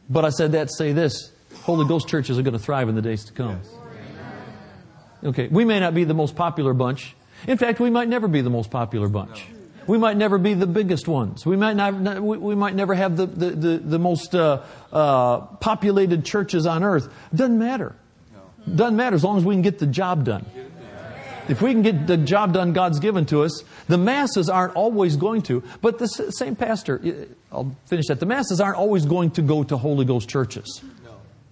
[0.08, 1.32] But I said that to say this
[1.62, 3.60] Holy Ghost churches are going to thrive in the days to come.
[5.24, 7.16] Okay, we may not be the most popular bunch.
[7.46, 9.46] In fact, we might never be the most popular bunch.
[9.86, 11.46] We might never be the biggest ones.
[11.46, 16.24] We might, not, we might never have the, the, the, the most uh, uh, populated
[16.24, 17.08] churches on earth.
[17.34, 17.94] Doesn't matter.
[18.72, 20.44] Doesn't matter as long as we can get the job done.
[21.48, 25.16] If we can get the job done God's given to us, the masses aren't always
[25.16, 28.20] going to, but the same pastor, I'll finish that.
[28.20, 30.82] The masses aren't always going to go to Holy Ghost churches.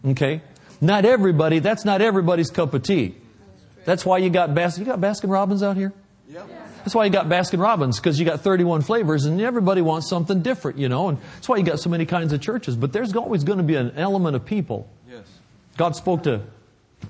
[0.05, 0.43] Okay?
[0.81, 3.15] Not everybody, that's not everybody's cup of tea.
[3.85, 5.93] That's why you got Baskin, you got Baskin Robbins out here?
[6.29, 6.43] Yeah.
[6.79, 10.43] That's why you got Baskin Robbins, because you got 31 flavors and everybody wants something
[10.43, 12.77] different, you know, and that's why you got so many kinds of churches.
[12.77, 14.89] But there's always going to be an element of people.
[15.09, 15.25] Yes.
[15.79, 16.43] God spoke to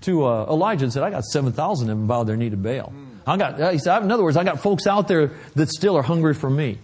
[0.03, 2.93] to uh, Elijah and said, I got 7,000 of them bowed their knee to Baal.
[3.27, 5.97] I got, uh, he said, in other words, I got folks out there that still
[5.97, 6.79] are hungry for me.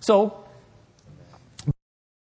[0.00, 0.44] So,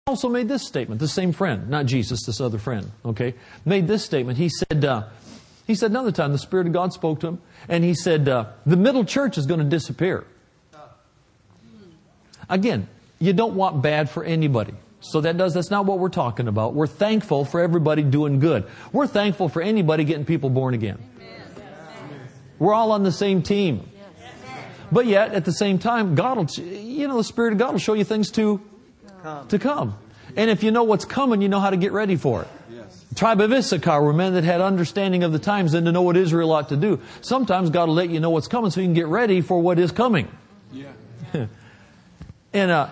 [0.07, 3.35] also made this statement, the same friend, not Jesus, this other friend, okay,
[3.65, 4.37] made this statement.
[4.37, 5.03] He said, uh,
[5.65, 8.45] he said another time the Spirit of God spoke to him, and he said, uh,
[8.65, 10.25] the middle church is going to disappear.
[12.49, 12.87] Again,
[13.19, 14.73] you don't want bad for anybody.
[14.99, 16.73] So that does, that's not what we're talking about.
[16.73, 18.65] We're thankful for everybody doing good.
[18.91, 20.97] We're thankful for anybody getting people born again.
[22.59, 23.89] We're all on the same team.
[24.91, 27.79] But yet, at the same time, God will, you know, the Spirit of God will
[27.79, 28.61] show you things to,
[29.49, 29.97] to come.
[30.35, 32.47] And if you know what's coming, you know how to get ready for it.
[33.09, 36.03] The tribe of Issachar were men that had understanding of the times and to know
[36.03, 36.99] what Israel ought to do.
[37.21, 39.79] Sometimes God will let you know what's coming so you can get ready for what
[39.79, 40.29] is coming.
[40.71, 40.91] Yeah.
[42.53, 42.89] and, uh,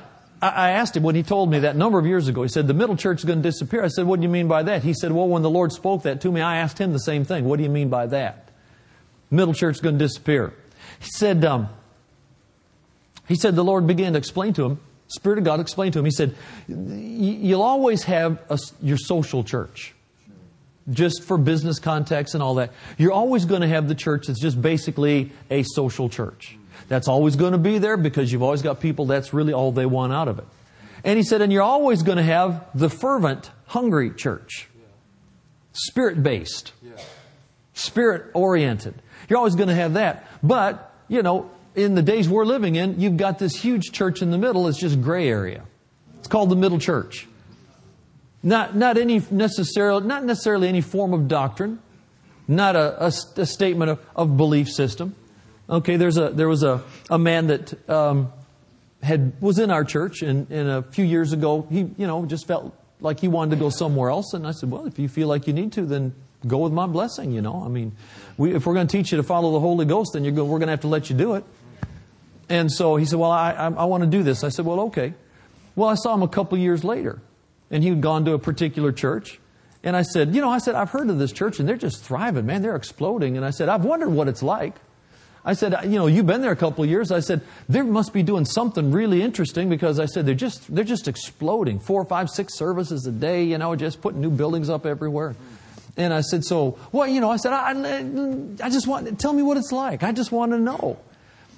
[0.49, 2.43] I asked him when he told me that number of years ago.
[2.43, 3.83] He said, The middle church is going to disappear.
[3.83, 4.83] I said, What do you mean by that?
[4.83, 7.23] He said, Well, when the Lord spoke that to me, I asked him the same
[7.25, 7.45] thing.
[7.45, 8.49] What do you mean by that?
[9.31, 10.53] Middle church is going to disappear.
[10.99, 11.69] He said, um,
[13.27, 16.05] he said, The Lord began to explain to him, Spirit of God explained to him,
[16.05, 16.35] He said,
[16.67, 19.93] You'll always have a, your social church.
[20.89, 22.71] Just for business context and all that.
[22.99, 26.57] You're always going to have the church that's just basically a social church.
[26.87, 29.85] That's always going to be there because you've always got people that's really all they
[29.85, 30.45] want out of it.
[31.03, 34.67] And he said, and you're always going to have the fervent, hungry church.
[35.73, 36.71] Spirit based.
[37.73, 38.95] Spirit oriented.
[39.29, 40.27] You're always going to have that.
[40.41, 44.31] But, you know, in the days we're living in, you've got this huge church in
[44.31, 44.67] the middle.
[44.67, 45.65] It's just gray area.
[46.19, 47.27] It's called the middle church.
[48.41, 51.79] Not, not any necessarily, not necessarily any form of doctrine,
[52.47, 55.15] not a, a, a statement of, of, belief system.
[55.67, 58.31] Okay, there's a, there was a, a man that um,
[59.01, 62.45] had, was in our church, and, and a few years ago, he, you know, just
[62.45, 64.33] felt like he wanted to go somewhere else.
[64.33, 66.13] And I said, well, if you feel like you need to, then
[66.45, 67.63] go with my blessing, you know.
[67.65, 67.93] I mean,
[68.37, 70.59] we, if we're going to teach you to follow the Holy Ghost, then go, we're
[70.59, 71.43] going to have to let you do it.
[72.47, 74.43] And so he said, well, I, I, I want to do this.
[74.43, 75.15] I said, well, okay.
[75.75, 77.21] Well, I saw him a couple years later,
[77.71, 79.39] and he'd gone to a particular church.
[79.83, 82.03] And I said, you know, I said, I've heard of this church, and they're just
[82.03, 82.61] thriving, man.
[82.61, 83.35] They're exploding.
[83.35, 84.75] And I said, I've wondered what it's like.
[85.47, 87.11] I said, you know, you've been there a couple of years.
[87.11, 90.83] I said, they must be doing something really interesting because I said, they're just, they're
[90.83, 91.77] just exploding.
[91.77, 95.35] Four, five, six services a day, you know, just putting new buildings up everywhere.
[95.97, 97.71] And I said, so, well, you know, I said, I,
[98.65, 100.01] I just want, tell me what it's like.
[100.01, 100.97] I just want to know.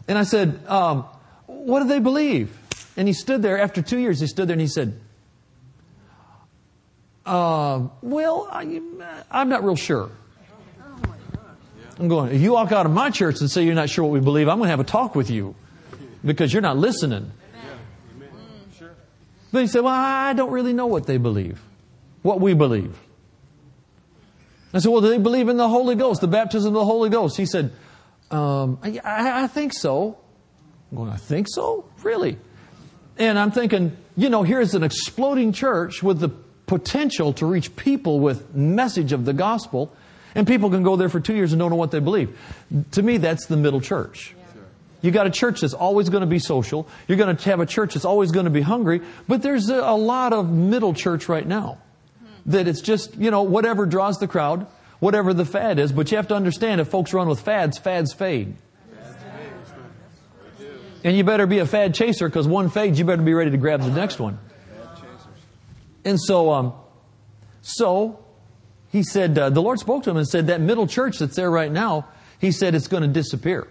[0.10, 1.06] And I said, um,
[1.46, 2.58] what do they believe?
[2.98, 5.00] And he stood there, after two years, he stood there and he said,
[7.26, 8.82] uh, well, I,
[9.32, 10.12] I'm not real sure.
[12.00, 14.14] I'm going, if you walk out of my church and say you're not sure what
[14.14, 15.56] we believe, I'm going to have a talk with you
[16.24, 17.32] because you're not listening.
[19.52, 21.62] But he said, well, I don't really know what they believe,
[22.22, 22.98] what we believe.
[24.74, 27.10] I said, well, do they believe in the Holy Ghost, the baptism of the Holy
[27.10, 27.38] Ghost?
[27.38, 27.72] He said,
[28.30, 30.18] um, I, I, think so.
[30.92, 31.90] I'm going, I think so?
[32.04, 32.38] Really?
[33.18, 38.20] And I'm thinking, you know, here's an exploding church with the potential to reach people
[38.20, 39.96] with message of the gospel,
[40.38, 42.38] and people can go there for two years and don't know what they believe.
[42.92, 44.36] To me, that's the middle church.
[45.02, 46.88] You got a church that's always going to be social.
[47.08, 49.02] You're going to have a church that's always going to be hungry.
[49.28, 51.80] But there's a, a lot of middle church right now
[52.46, 54.68] that it's just, you know, whatever draws the crowd,
[55.00, 55.92] whatever the fad is.
[55.92, 58.56] But you have to understand if folks run with fads, fads fade.
[61.04, 63.58] And you better be a fad chaser because one fades, you better be ready to
[63.58, 64.38] grab the next one.
[66.06, 66.74] And so, um,
[67.62, 68.27] so
[68.92, 71.52] he said, uh, the Lord spoke to him and said, that middle church that's there
[71.52, 72.08] right now,
[72.40, 73.68] he said it's going to disappear.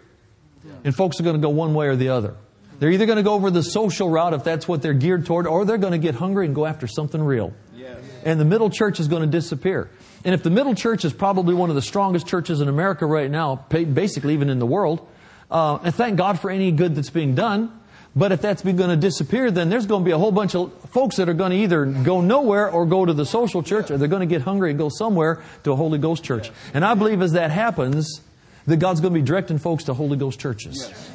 [0.85, 2.35] And folks are going to go one way or the other.
[2.79, 5.47] They're either going to go over the social route if that's what they're geared toward,
[5.47, 7.55] or they're going to get hungry and go after something real.
[7.75, 7.99] Yes.
[8.25, 9.91] And the middle church is going to disappear.
[10.25, 13.31] And if the middle church is probably one of the strongest churches in America right
[13.31, 15.07] now, basically even in the world,
[15.51, 17.73] uh, and thank God for any good that's being done,
[18.17, 20.73] but if that's going to disappear, then there's going to be a whole bunch of
[20.89, 23.99] folks that are going to either go nowhere or go to the social church, or
[23.99, 26.51] they're going to get hungry and go somewhere to a Holy Ghost church.
[26.73, 28.23] And I believe as that happens,
[28.65, 30.79] that God's going to be directing folks to Holy Ghost churches.
[30.89, 31.11] Yes.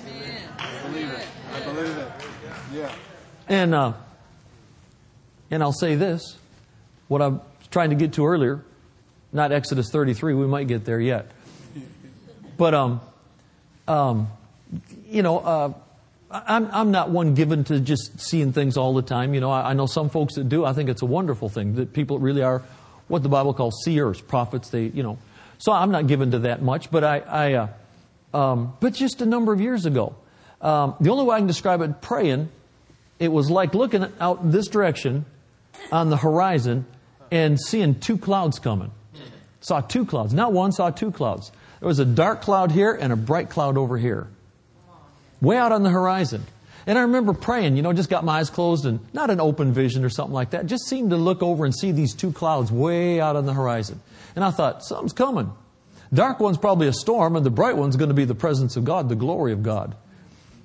[0.60, 1.28] I believe it.
[1.52, 2.12] I believe it.
[2.72, 2.96] Yeah.
[3.50, 3.94] And uh,
[5.50, 6.38] and I'll say this:
[7.08, 7.42] what I'm
[7.72, 8.64] trying to get to earlier,
[9.34, 10.36] not Exodus 33.
[10.36, 11.32] We might get there yet,
[12.58, 13.02] but um,
[13.88, 14.28] um,
[15.10, 15.40] you know.
[15.40, 15.74] Uh,
[16.32, 19.34] I'm, I'm not one given to just seeing things all the time.
[19.34, 20.64] You know, I, I, know some folks that do.
[20.64, 22.62] I think it's a wonderful thing that people really are
[23.08, 24.70] what the Bible calls seers, prophets.
[24.70, 25.18] They, you know,
[25.58, 26.90] so I'm not given to that much.
[26.90, 27.68] But I, I uh,
[28.34, 30.16] um, but just a number of years ago,
[30.62, 32.50] um, the only way I can describe it, praying,
[33.20, 35.26] it was like looking out this direction
[35.92, 36.86] on the horizon
[37.30, 38.92] and seeing two clouds coming.
[39.60, 41.52] Saw two clouds, not one, saw two clouds.
[41.80, 44.28] There was a dark cloud here and a bright cloud over here
[45.42, 46.46] way out on the horizon.
[46.88, 49.72] And I remember praying, you know, just got my eyes closed and not an open
[49.72, 50.66] vision or something like that.
[50.66, 54.02] Just seemed to look over and see these two clouds way out on the horizon.
[54.36, 55.52] And I thought, something's coming.
[56.14, 58.84] Dark one's probably a storm, and the bright one's going to be the presence of
[58.84, 59.96] God, the glory of God.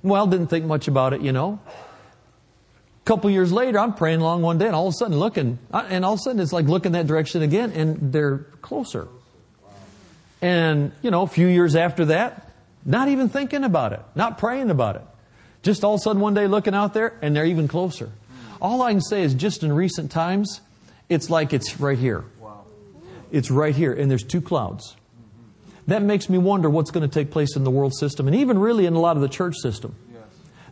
[0.03, 1.61] Well, didn't think much about it, you know.
[1.69, 5.59] A couple years later, I'm praying along one day, and all of a sudden looking,
[5.73, 9.07] and all of a sudden it's like looking that direction again, and they're closer.
[10.43, 12.51] And, you know, a few years after that,
[12.87, 15.03] not even thinking about it, not praying about it.
[15.63, 18.13] Just all of a sudden one day looking out there and they're even closer.
[18.63, 20.61] All I can say is just in recent times,
[21.09, 22.25] it's like it's right here.
[23.33, 24.97] It's right here, and there's two clouds.
[25.89, 28.59] That makes me wonder what's going to take place in the world system and even
[28.59, 29.95] really in a lot of the church system.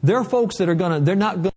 [0.03, 1.53] There are folks that are going to, they're not going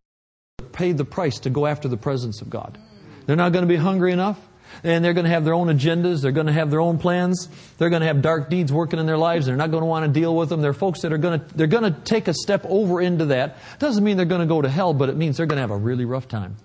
[0.57, 2.77] to pay the price to go after the presence of God.
[3.25, 4.39] They're not going to be hungry enough
[4.83, 6.21] and they're going to have their own agendas.
[6.21, 7.49] They're going to have their own plans.
[7.77, 9.45] They're going to have dark deeds working in their lives.
[9.45, 10.61] They're not going to want to deal with them.
[10.61, 13.57] They're folks that are going to, they're going to take a step over into that.
[13.79, 15.71] Doesn't mean they're going to go to hell, but it means they're going to have
[15.71, 16.55] a really rough time.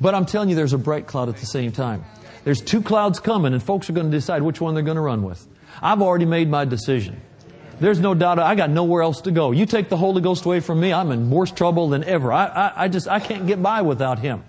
[0.00, 2.04] But I'm telling you, there's a bright cloud at the same time.
[2.44, 5.00] There's two clouds coming, and folks are going to decide which one they're going to
[5.02, 5.46] run with.
[5.80, 7.20] I've already made my decision.
[7.80, 8.38] There's no doubt.
[8.38, 9.50] I got nowhere else to go.
[9.50, 12.32] You take the Holy Ghost away from me, I'm in worse trouble than ever.
[12.32, 14.44] I, I, I just, I can't get by without Him.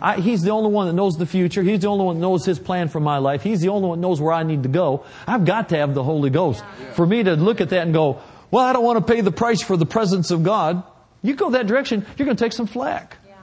[0.00, 1.62] I, he's the only one that knows the future.
[1.62, 3.42] He's the only one that knows His plan for my life.
[3.42, 5.04] He's the only one that knows where I need to go.
[5.26, 6.64] I've got to have the Holy Ghost.
[6.92, 8.20] For me to look at that and go,
[8.50, 10.82] well, I don't want to pay the price for the presence of God.
[11.22, 13.16] You go that direction, you're going to take some flack.
[13.26, 13.34] Yeah.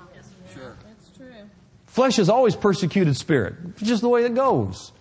[0.54, 0.76] Sure.
[0.84, 1.50] That's true.
[1.88, 3.56] Flesh is always persecuted spirit.
[3.72, 4.92] It's just the way it goes.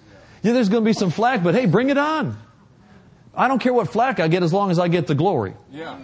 [0.43, 2.37] Yeah, there's going to be some flack, but hey, bring it on.
[3.37, 5.55] I don't care what flack I get as long as I get the glory.
[5.73, 5.99] Yeah.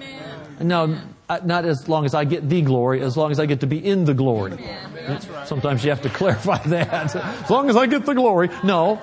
[0.60, 0.98] No,
[1.28, 3.66] uh, not as long as I get the glory, as long as I get to
[3.66, 4.50] be in the glory.
[4.50, 5.48] That's right.
[5.48, 7.14] Sometimes you have to clarify that.
[7.14, 8.48] As long as I get the glory.
[8.64, 8.94] No.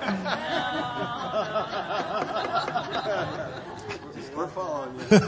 [4.34, 5.18] We're following you.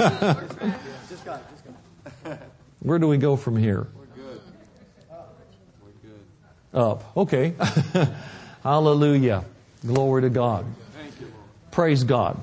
[2.80, 3.88] Where do we go from here?
[3.96, 4.40] We're good.
[5.82, 6.20] We're good.
[6.72, 7.16] Up.
[7.16, 7.54] Okay.
[8.62, 9.44] Hallelujah.
[9.84, 10.66] Glory to God.
[10.94, 11.72] Thank you, Lord.
[11.72, 12.40] Praise God.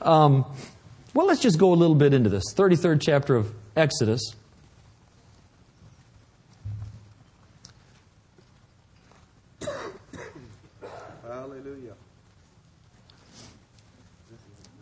[0.00, 0.44] Um,
[1.14, 2.54] well, let's just go a little bit into this.
[2.54, 4.34] 33rd chapter of Exodus.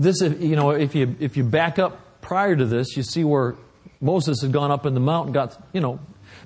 [0.02, 3.54] This, you know, if you if you back up prior to this, you see where
[4.00, 6.00] Moses had gone up in the mountain, got you know,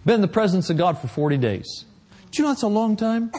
[0.04, 1.84] been in the presence of God for 40 days.
[2.30, 3.32] Do you know that's a long time?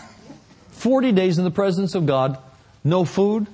[0.71, 2.37] 40 days in the presence of God,
[2.83, 3.47] no food.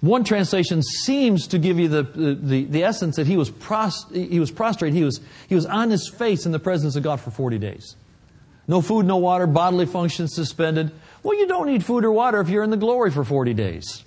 [0.00, 4.38] One translation seems to give you the, the, the essence that he was, pros, he
[4.38, 4.92] was prostrate.
[4.92, 7.96] He was, he was on his face in the presence of God for 40 days.
[8.68, 10.92] No food, no water, bodily functions suspended.
[11.22, 14.04] Well, you don't need food or water if you're in the glory for 40 days.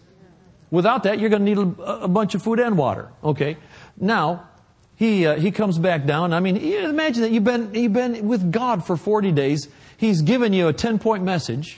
[0.71, 3.09] Without that, you're going to need a, a bunch of food and water.
[3.23, 3.57] Okay.
[3.97, 4.49] Now,
[4.95, 6.33] he, uh, he comes back down.
[6.33, 9.67] I mean, imagine that you've been, you've been with God for 40 days.
[9.97, 11.77] He's given you a 10 point message.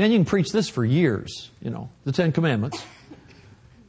[0.00, 2.82] Man, you can preach this for years, you know, the Ten Commandments.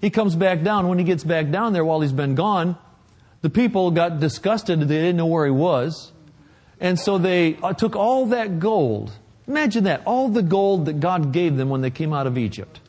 [0.02, 0.90] He comes back down.
[0.90, 2.76] When he gets back down there while he's been gone,
[3.42, 4.82] the people got disgusted.
[4.82, 6.12] They didn't know where he was.
[6.82, 9.14] And so they uh, took all that gold.
[9.48, 10.02] Imagine that.
[10.06, 12.81] All the gold that God gave them when they came out of Egypt.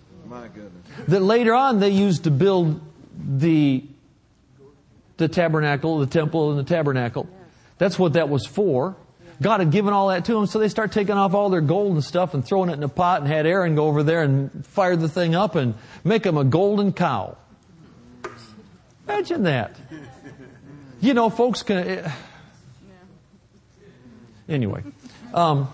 [1.09, 2.81] That later on they used to build
[3.17, 3.85] the
[5.19, 7.29] the tabernacle, the temple and the tabernacle.
[7.79, 8.97] That's what that was for.
[9.41, 11.93] God had given all that to them, so they start taking off all their gold
[11.93, 14.65] and stuff and throwing it in a pot and had Aaron go over there and
[14.67, 15.75] fire the thing up and
[16.05, 17.37] make them a golden cow.
[19.09, 19.77] Imagine that.
[21.01, 21.79] You know, folks can.
[21.79, 22.11] eh,
[24.49, 24.83] Anyway,
[25.33, 25.73] um,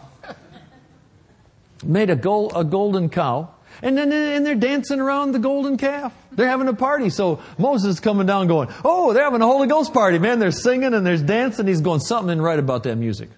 [1.84, 3.48] made a, gold, a golden cow,
[3.82, 6.12] and then and they're dancing around the golden calf.
[6.32, 7.10] They're having a party.
[7.10, 10.38] So Moses is coming down going, Oh, they're having a Holy Ghost party, man.
[10.38, 11.66] They're singing and there's dancing.
[11.66, 13.30] He's going, Something right about that music.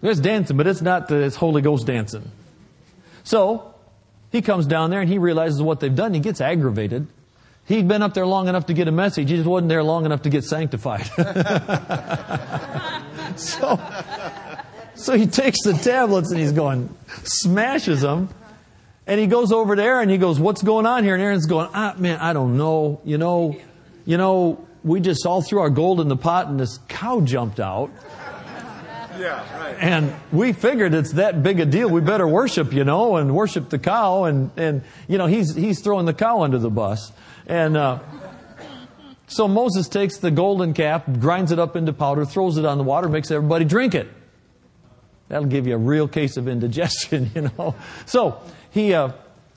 [0.00, 2.30] There's dancing, but it's not the it's Holy Ghost dancing.
[3.24, 3.74] So
[4.30, 6.14] he comes down there and he realizes what they've done.
[6.14, 7.08] He gets aggravated.
[7.66, 9.28] He'd been up there long enough to get a message.
[9.28, 11.06] He just wasn't there long enough to get sanctified.
[13.36, 13.76] so,
[14.98, 16.94] so he takes the tablets and he's going,
[17.24, 18.28] smashes them.
[19.06, 21.14] And he goes over to Aaron and he goes, What's going on here?
[21.14, 23.00] And Aaron's going, ah, Man, I don't know.
[23.04, 23.56] You know,
[24.04, 27.60] you know, we just all threw our gold in the pot and this cow jumped
[27.60, 27.90] out.
[29.18, 29.76] Yeah, right.
[29.80, 31.90] And we figured it's that big a deal.
[31.90, 34.22] We better worship, you know, and worship the cow.
[34.24, 37.10] And, and you know, he's, he's throwing the cow under the bus.
[37.48, 37.98] And uh,
[39.26, 42.84] so Moses takes the golden calf, grinds it up into powder, throws it on the
[42.84, 44.08] water, makes everybody drink it.
[45.28, 47.74] That'll give you a real case of indigestion, you know.
[48.06, 49.12] So he, uh,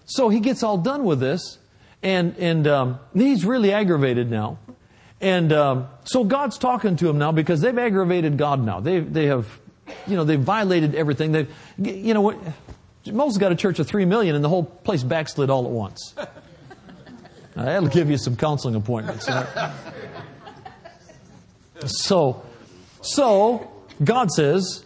[0.06, 1.58] so he gets all done with this,
[2.04, 4.60] and and um, he's really aggravated now.
[5.20, 8.80] And um, so God's talking to him now because they've aggravated God now.
[8.80, 9.48] They they have,
[10.08, 11.32] you know, they've violated everything.
[11.32, 11.48] They,
[11.78, 12.34] you know,
[13.12, 16.16] Moses got a church of three million, and the whole place backslid all at once.
[17.54, 19.28] Now, that'll give you some counseling appointments.
[19.28, 19.46] know.
[21.86, 22.44] So,
[23.02, 23.72] so
[24.04, 24.86] God says,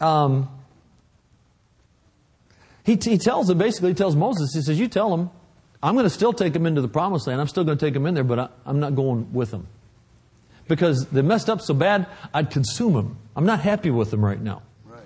[0.00, 0.48] um,
[2.84, 5.30] he, he tells him basically, he tells Moses, he says, You tell him,
[5.82, 7.40] I'm going to still take him into the promised land.
[7.40, 9.66] I'm still going to take him in there, but I, I'm not going with him.
[10.68, 13.18] Because they messed up so bad, I'd consume them.
[13.36, 14.62] I'm not happy with them right now.
[14.84, 15.02] Right.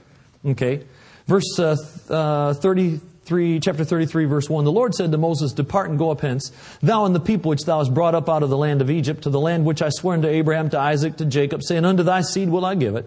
[0.53, 0.84] Okay.
[1.26, 1.76] Verse uh,
[2.09, 4.64] uh, 33, chapter 33, verse 1.
[4.64, 6.51] The Lord said to Moses, Depart and go up hence,
[6.82, 9.22] thou and the people which thou hast brought up out of the land of Egypt,
[9.22, 12.22] to the land which I swore unto Abraham, to Isaac, to Jacob, saying, Unto thy
[12.22, 13.07] seed will I give it.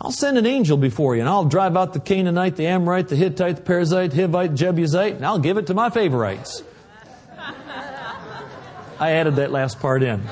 [0.00, 3.16] I'll send an angel before you, and I'll drive out the Canaanite, the Amorite, the
[3.16, 6.62] Hittite, the Perizzite, Hivite, Jebusite, and I'll give it to my favorites.
[8.98, 10.22] I added that last part in.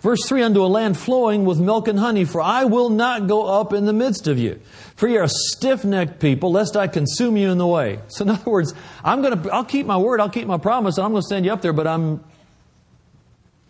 [0.00, 3.46] Verse 3 Unto a land flowing with milk and honey, for I will not go
[3.46, 4.60] up in the midst of you.
[4.96, 8.00] For you're a stiff necked people, lest I consume you in the way.
[8.08, 8.74] So, in other words,
[9.04, 11.44] I'm to, I'll keep my word, I'll keep my promise, and I'm going to send
[11.44, 12.22] you up there, but I'm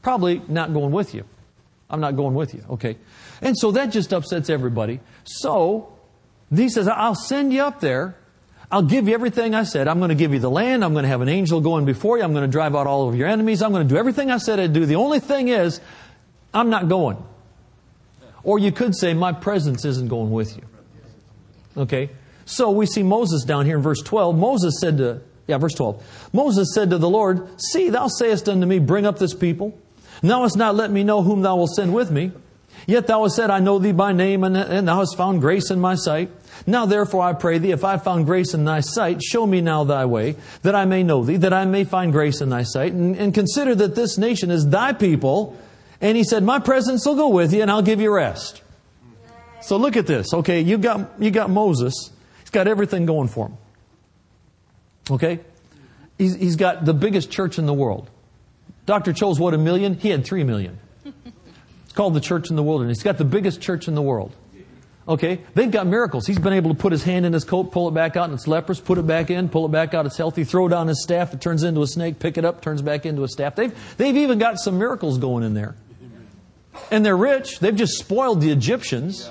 [0.03, 1.25] probably not going with you.
[1.91, 2.65] I'm not going with you.
[2.71, 2.97] Okay.
[3.43, 5.01] And so that just upsets everybody.
[5.25, 5.93] So,
[6.55, 8.17] he says, I'll send you up there.
[8.73, 9.89] I'll give you everything I said.
[9.89, 10.85] I'm going to give you the land.
[10.85, 12.25] I'm going to have an angel going before you.
[12.25, 13.63] I'm going to drive out all of your enemies.
[13.63, 14.87] I'm going to do everything I said I'd do.
[14.87, 15.81] The only thing is,
[16.55, 17.23] I'm not going.
[18.45, 20.63] Or you could say, my presence isn't going with you.
[21.77, 22.11] Okay?
[22.45, 24.37] So we see Moses down here in verse 12.
[24.37, 26.31] Moses said to, yeah, verse 12.
[26.33, 29.77] Moses said to the Lord, See, thou sayest unto me, Bring up this people.
[30.23, 32.33] Thou hast not let me know whom thou wilt send with me.
[32.87, 35.71] Yet thou hast said, I know thee by name, and, and thou hast found grace
[35.71, 36.31] in my sight.
[36.67, 39.85] Now therefore I pray thee, if I found grace in thy sight, show me now
[39.85, 42.93] thy way, that I may know thee, that I may find grace in thy sight,
[42.93, 45.59] and, and consider that this nation is thy people.
[46.01, 48.63] And he said, My presence will go with you, and I'll give you rest.
[49.63, 50.33] So look at this.
[50.33, 52.11] Okay, you got you got Moses.
[52.41, 53.57] He's got everything going for him.
[55.11, 55.41] Okay?
[56.19, 58.11] He's, he's got the biggest church in the world.
[58.87, 59.13] Dr.
[59.13, 59.95] Cho's what, a million?
[59.95, 60.79] He had three million.
[61.05, 62.99] It's called the Church in the Wilderness.
[62.99, 64.35] He's got the biggest church in the world.
[65.09, 65.41] Okay?
[65.55, 66.27] They've got miracles.
[66.27, 68.35] He's been able to put his hand in his coat, pull it back out, and
[68.35, 71.03] it's leprous, put it back in, pull it back out, it's healthy, throw down his
[71.03, 73.57] staff, it turns into a snake, pick it up, turns back into a staff.
[73.57, 75.75] They've, they've even got some miracles going in there.
[76.93, 77.59] And they're rich.
[77.59, 79.29] They've just spoiled the Egyptians.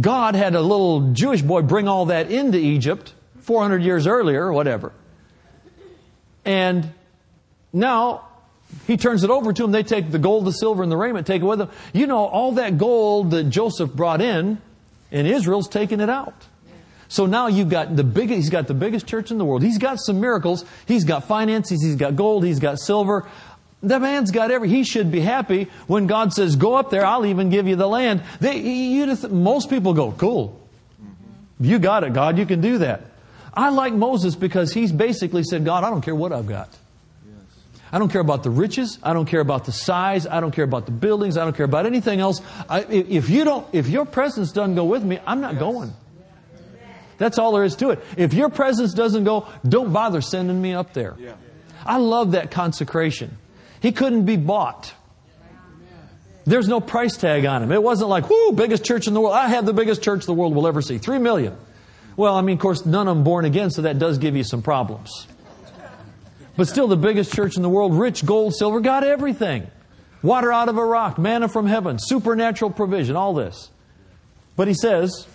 [0.00, 4.92] God had a little Jewish boy bring all that into Egypt 400 years earlier, whatever.
[6.44, 6.92] And
[7.72, 8.28] now
[8.86, 9.72] he turns it over to them.
[9.72, 11.70] They take the gold, the silver, and the raiment, take it with them.
[11.92, 14.60] You know, all that gold that Joseph brought in,
[15.12, 16.34] and Israel's taking it out.
[17.08, 19.62] So now you've got the biggest, he's got the biggest church in the world.
[19.62, 20.64] He's got some miracles.
[20.86, 21.82] He's got finances.
[21.82, 22.44] He's got gold.
[22.44, 23.28] He's got silver.
[23.82, 27.06] The man's got every, he should be happy when God says, go up there.
[27.06, 28.22] I'll even give you the land.
[28.40, 30.60] They, you just, most people go, cool.
[31.60, 32.38] You got it, God.
[32.38, 33.02] You can do that.
[33.54, 36.68] I like Moses because he's basically said, God, I don't care what I've got.
[37.96, 38.98] I don't care about the riches.
[39.02, 40.26] I don't care about the size.
[40.26, 41.38] I don't care about the buildings.
[41.38, 42.42] I don't care about anything else.
[42.68, 45.60] I, if you don't, if your presence doesn't go with me, I'm not yes.
[45.60, 45.94] going.
[47.16, 48.04] That's all there is to it.
[48.18, 51.14] If your presence doesn't go, don't bother sending me up there.
[51.18, 51.36] Yeah.
[51.86, 53.38] I love that consecration.
[53.80, 54.92] He couldn't be bought.
[56.44, 57.72] There's no price tag on him.
[57.72, 59.36] It wasn't like, whoo, biggest church in the world.
[59.36, 60.98] I have the biggest church the world will ever see.
[60.98, 61.56] Three million.
[62.14, 64.44] Well, I mean, of course, none of them born again, so that does give you
[64.44, 65.26] some problems.
[66.56, 69.66] But still the biggest church in the world, rich gold, silver, got everything.
[70.22, 73.70] Water out of a rock, manna from heaven, supernatural provision, all this.
[74.56, 75.26] But he says,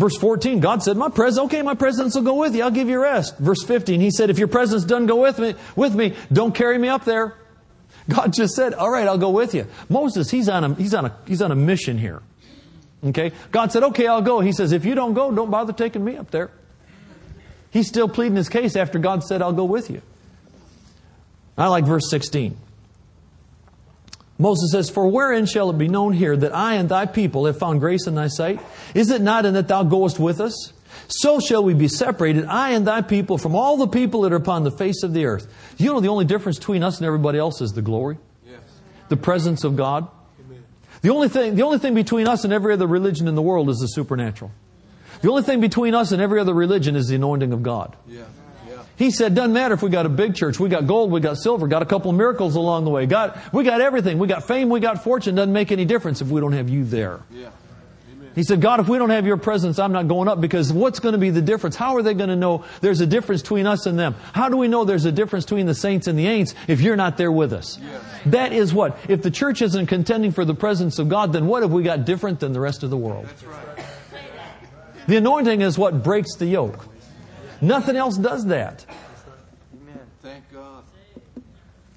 [0.00, 2.62] Verse 14, God said, My presence, okay, my presence will go with you.
[2.62, 3.36] I'll give you rest.
[3.36, 6.78] Verse 15, he said, If your presence doesn't go with me, with me, don't carry
[6.78, 7.34] me up there.
[8.08, 9.66] God just said, All right, I'll go with you.
[9.90, 12.22] Moses, he's on a, he's on a, he's on a mission here.
[13.04, 13.32] Okay?
[13.50, 14.40] God said, Okay, I'll go.
[14.40, 16.50] He says, If you don't go, don't bother taking me up there.
[17.70, 20.02] He's still pleading his case after God said, I'll go with you.
[21.56, 22.56] I like verse 16.
[24.38, 27.58] Moses says, For wherein shall it be known here that I and thy people have
[27.58, 28.60] found grace in thy sight?
[28.94, 30.72] Is it not in that thou goest with us?
[31.08, 34.36] So shall we be separated, I and thy people, from all the people that are
[34.36, 35.52] upon the face of the earth.
[35.76, 38.16] You know the only difference between us and everybody else is the glory,
[38.46, 38.60] yes.
[39.08, 40.08] the presence of God.
[40.46, 40.64] Amen.
[41.02, 43.68] The only thing, the only thing between us and every other religion in the world
[43.68, 44.52] is the supernatural.
[45.22, 47.96] The only thing between us and every other religion is the anointing of God.
[48.08, 48.24] Yeah.
[48.96, 51.38] He said, doesn't matter if we got a big church, we got gold, we got
[51.38, 54.46] silver, got a couple of miracles along the way, got, we got everything, we got
[54.46, 57.20] fame, we got fortune, doesn't make any difference if we don't have you there.
[57.30, 57.48] Yeah.
[58.34, 61.00] He said, God, if we don't have your presence, I'm not going up because what's
[61.00, 61.76] going to be the difference?
[61.76, 64.14] How are they going to know there's a difference between us and them?
[64.32, 66.94] How do we know there's a difference between the saints and the ain'ts if you're
[66.94, 67.78] not there with us?
[67.82, 68.02] Yes.
[68.26, 68.98] That is what?
[69.08, 72.04] If the church isn't contending for the presence of God, then what have we got
[72.04, 73.26] different than the rest of the world?
[73.44, 73.69] Right.
[75.06, 76.86] The anointing is what breaks the yoke.
[77.60, 78.86] Nothing else does that.
[79.74, 80.00] Amen.
[80.22, 80.84] Thank God.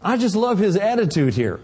[0.02, 1.60] I just love his attitude here.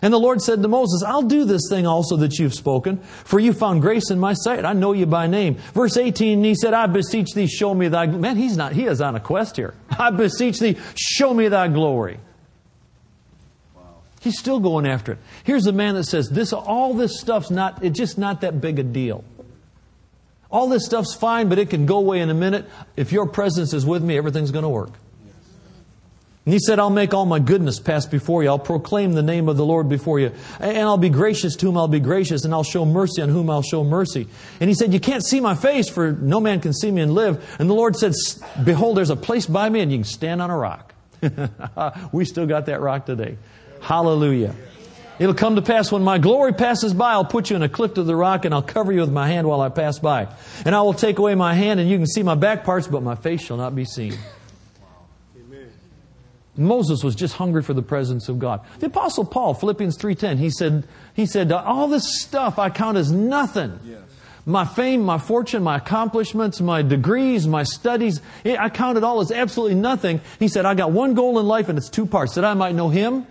[0.00, 3.40] And the Lord said to Moses, I'll do this thing also that you've spoken, for
[3.40, 4.64] you found grace in my sight.
[4.64, 5.56] I know you by name.
[5.74, 9.00] Verse 18, he said, I beseech thee, show me thy, man, he's not, he is
[9.00, 9.74] on a quest here.
[9.98, 12.20] I beseech thee, show me thy glory.
[13.74, 13.82] Wow.
[14.20, 15.18] He's still going after it.
[15.42, 18.78] Here's a man that says, this, all this stuff's not, it's just not that big
[18.78, 19.24] a deal.
[20.50, 22.66] All this stuff's fine, but it can go away in a minute.
[22.96, 24.92] If your presence is with me, everything's going to work.
[26.48, 28.48] And he said, I'll make all my goodness pass before you.
[28.48, 30.32] I'll proclaim the name of the Lord before you.
[30.58, 33.50] And I'll be gracious to whom I'll be gracious, and I'll show mercy on whom
[33.50, 34.26] I'll show mercy.
[34.58, 37.12] And he said, You can't see my face, for no man can see me and
[37.12, 37.56] live.
[37.58, 38.14] And the Lord said,
[38.64, 40.94] Behold, there's a place by me, and you can stand on a rock.
[42.12, 43.36] we still got that rock today.
[43.82, 44.54] Hallelujah.
[45.18, 47.94] It'll come to pass when my glory passes by, I'll put you in a cliff
[47.94, 50.28] to the rock and I'll cover you with my hand while I pass by.
[50.64, 53.02] And I will take away my hand and you can see my back parts, but
[53.02, 54.14] my face shall not be seen.
[55.36, 55.72] Amen.
[56.56, 58.64] Moses was just hungry for the presence of God.
[58.78, 63.10] The apostle Paul, Philippians 3.10, he said, he said, all this stuff I count as
[63.10, 63.80] nothing.
[63.84, 63.98] Yes.
[64.46, 69.32] my fame, my fortune, my accomplishments, my degrees, my studies, I count it all as
[69.32, 70.20] absolutely nothing.
[70.38, 72.76] He said, I got one goal in life and it's two parts that I might
[72.76, 73.26] know Him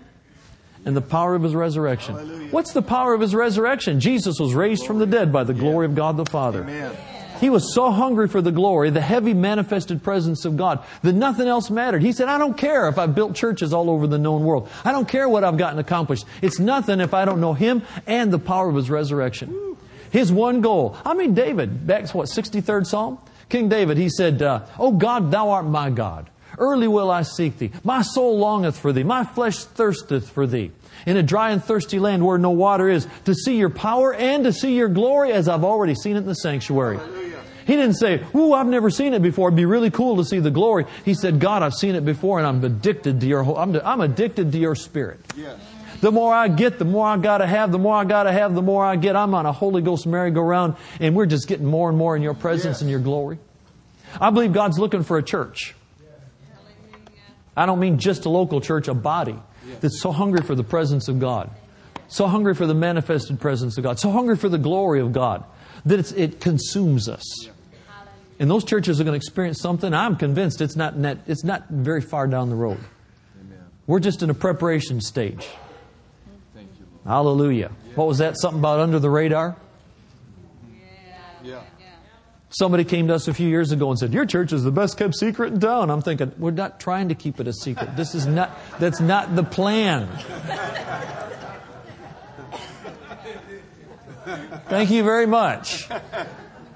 [0.88, 2.16] and the power of His resurrection.
[2.16, 2.48] Hallelujah.
[2.50, 4.00] What's the power of His resurrection?
[4.00, 6.62] Jesus was raised from the dead by the glory of God the Father.
[6.64, 6.96] Amen.
[7.42, 11.48] He was so hungry for the glory, the heavy manifested presence of God, that nothing
[11.48, 12.02] else mattered.
[12.02, 14.70] He said, I don't care if I've built churches all over the known world.
[14.86, 16.26] I don't care what I've gotten accomplished.
[16.42, 19.78] It's nothing if I don't know Him and the power of His resurrection.
[20.10, 20.96] His one goal.
[21.06, 23.20] I mean, David, back to what, 63rd Psalm?
[23.50, 26.30] King David, he said, uh, Oh God, thou art my God.
[26.58, 27.72] Early will I seek thee.
[27.84, 29.04] My soul longeth for thee.
[29.04, 30.72] My flesh thirsteth for thee.
[31.06, 34.44] In a dry and thirsty land where no water is, to see your power and
[34.46, 37.00] to see your glory as I've already seen it in the sanctuary.
[37.68, 39.50] He didn't say, Ooh, I've never seen it before.
[39.50, 40.86] It'd be really cool to see the glory.
[41.06, 44.52] He said, God, I've seen it before and I'm addicted to your, I'm, I'm addicted
[44.54, 45.20] to your spirit.
[45.36, 45.60] Yes.
[46.00, 48.62] The more I get, the more I gotta have, the more I gotta have, the
[48.62, 49.16] more I get.
[49.16, 52.36] I'm on a Holy Ghost merry-go-round and we're just getting more and more in your
[52.36, 52.82] presence Yes.
[52.82, 53.38] and your glory.
[54.22, 55.76] I believe God's looking for a church.
[57.58, 59.36] I don't mean just a local church, a body
[59.82, 61.50] that's so hungry for the presence of God,
[62.08, 65.44] so hungry for the manifested presence of God, so hungry for the glory of God
[65.86, 67.50] that it's, it consumes us.
[68.40, 69.94] And those churches are going to experience something.
[69.94, 72.78] I'm convinced it's not net, it's not very far down the road.
[73.42, 73.58] Amen.
[73.88, 75.48] We're just in a preparation stage.
[76.56, 76.62] You.
[77.04, 77.72] Hallelujah.
[77.96, 78.38] What was that?
[78.38, 79.56] Something about under the radar?
[82.50, 84.98] Somebody came to us a few years ago and said, Your church is the best
[84.98, 85.90] kept secret in town.
[85.90, 87.98] I'm thinking, we're not trying to keep it a secret.
[87.98, 90.08] This is not, that's not the plan.
[94.70, 95.90] Thank you very much.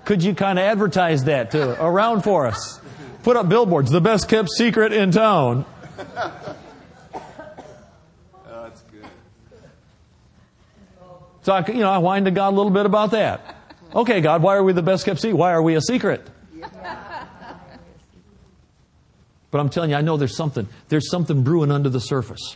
[0.06, 2.80] Could you kind of advertise that to around for us?
[3.24, 5.66] Put up billboards, the best kept secret in town.
[6.00, 7.24] Oh,
[8.46, 9.06] that's good.
[11.44, 13.61] So I, you know, I whined to God a little bit about that.
[13.94, 15.38] Okay, God, why are we the best kept secret?
[15.38, 16.28] Why are we a secret?
[19.52, 20.68] But I'm telling you, I know there's something.
[20.88, 22.56] There's something brewing under the surface.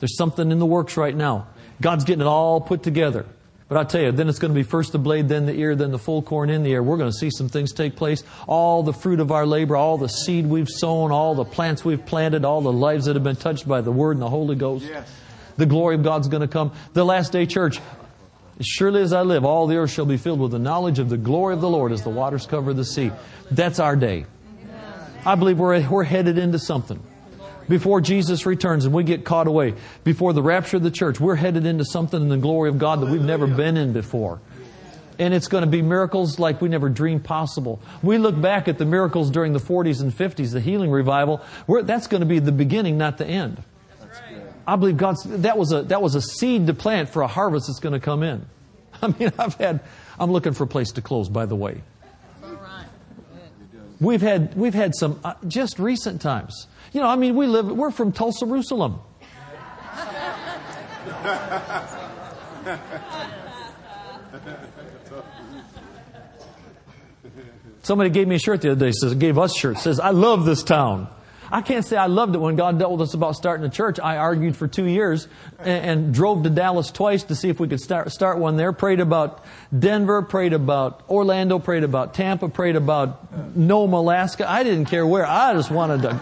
[0.00, 1.46] There's something in the works right now.
[1.80, 3.24] God's getting it all put together.
[3.68, 5.74] But I tell you, then it's going to be first the blade, then the ear,
[5.74, 6.82] then the full corn in the ear.
[6.82, 8.22] We're going to see some things take place.
[8.46, 12.04] All the fruit of our labor, all the seed we've sown, all the plants we've
[12.04, 14.84] planted, all the lives that have been touched by the Word and the Holy Ghost.
[14.84, 15.10] Yes.
[15.56, 16.72] The glory of God's going to come.
[16.92, 17.80] The last day church.
[18.58, 21.10] As surely as I live, all the earth shall be filled with the knowledge of
[21.10, 23.10] the glory of the Lord as the waters cover the sea.
[23.50, 24.24] That's our day.
[25.26, 27.02] I believe we're, we're headed into something.
[27.68, 31.34] Before Jesus returns and we get caught away, before the rapture of the church, we're
[31.34, 34.40] headed into something in the glory of God that we've never been in before.
[35.18, 37.80] And it's going to be miracles like we never dreamed possible.
[38.02, 41.42] We look back at the miracles during the 40s and 50s, the healing revival,
[41.82, 43.62] that's going to be the beginning, not the end.
[44.66, 47.68] I believe God's that was a that was a seed to plant for a harvest
[47.68, 48.46] that's going to come in.
[49.02, 49.80] I mean, I've had
[50.18, 51.28] I'm looking for a place to close.
[51.28, 51.82] By the way,
[54.00, 56.66] we've had we've had some uh, just recent times.
[56.92, 59.00] You know, I mean, we live we're from Tulsa, Jerusalem.
[67.82, 68.92] Somebody gave me a shirt the other day.
[68.92, 69.82] Says gave us shirts.
[69.82, 71.08] Says I love this town.
[71.50, 73.98] I can't say I loved it when God dealt with us about starting a church.
[74.00, 75.28] I argued for two years
[75.58, 78.72] and, and drove to Dallas twice to see if we could start start one there.
[78.72, 79.44] Prayed about
[79.76, 80.22] Denver.
[80.22, 81.58] Prayed about Orlando.
[81.58, 82.48] Prayed about Tampa.
[82.48, 84.50] Prayed about Nome, Alaska.
[84.50, 85.26] I didn't care where.
[85.26, 86.20] I just wanted to.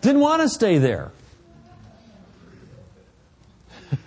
[0.00, 1.10] Didn't want to stay there.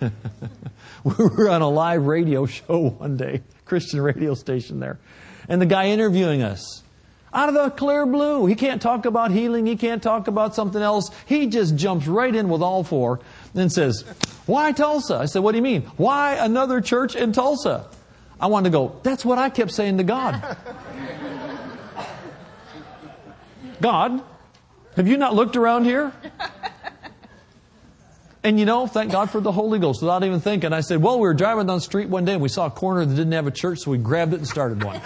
[0.00, 4.98] we were on a live radio show one day, Christian radio station there,
[5.48, 6.82] and the guy interviewing us,
[7.34, 10.82] out of the clear blue, he can't talk about healing, he can't talk about something
[10.82, 11.10] else.
[11.24, 13.20] He just jumps right in with all four
[13.54, 14.02] and says,
[14.44, 15.16] Why Tulsa?
[15.16, 15.82] I said, What do you mean?
[15.96, 17.88] Why another church in Tulsa?
[18.38, 20.56] I wanted to go, That's what I kept saying to God.
[23.80, 24.22] God,
[24.96, 26.12] have you not looked around here?
[28.44, 30.02] And you know, thank God for the Holy Ghost.
[30.02, 32.42] Without even thinking, I said, well, we were driving down the street one day and
[32.42, 34.82] we saw a corner that didn't have a church, so we grabbed it and started
[34.82, 34.96] one.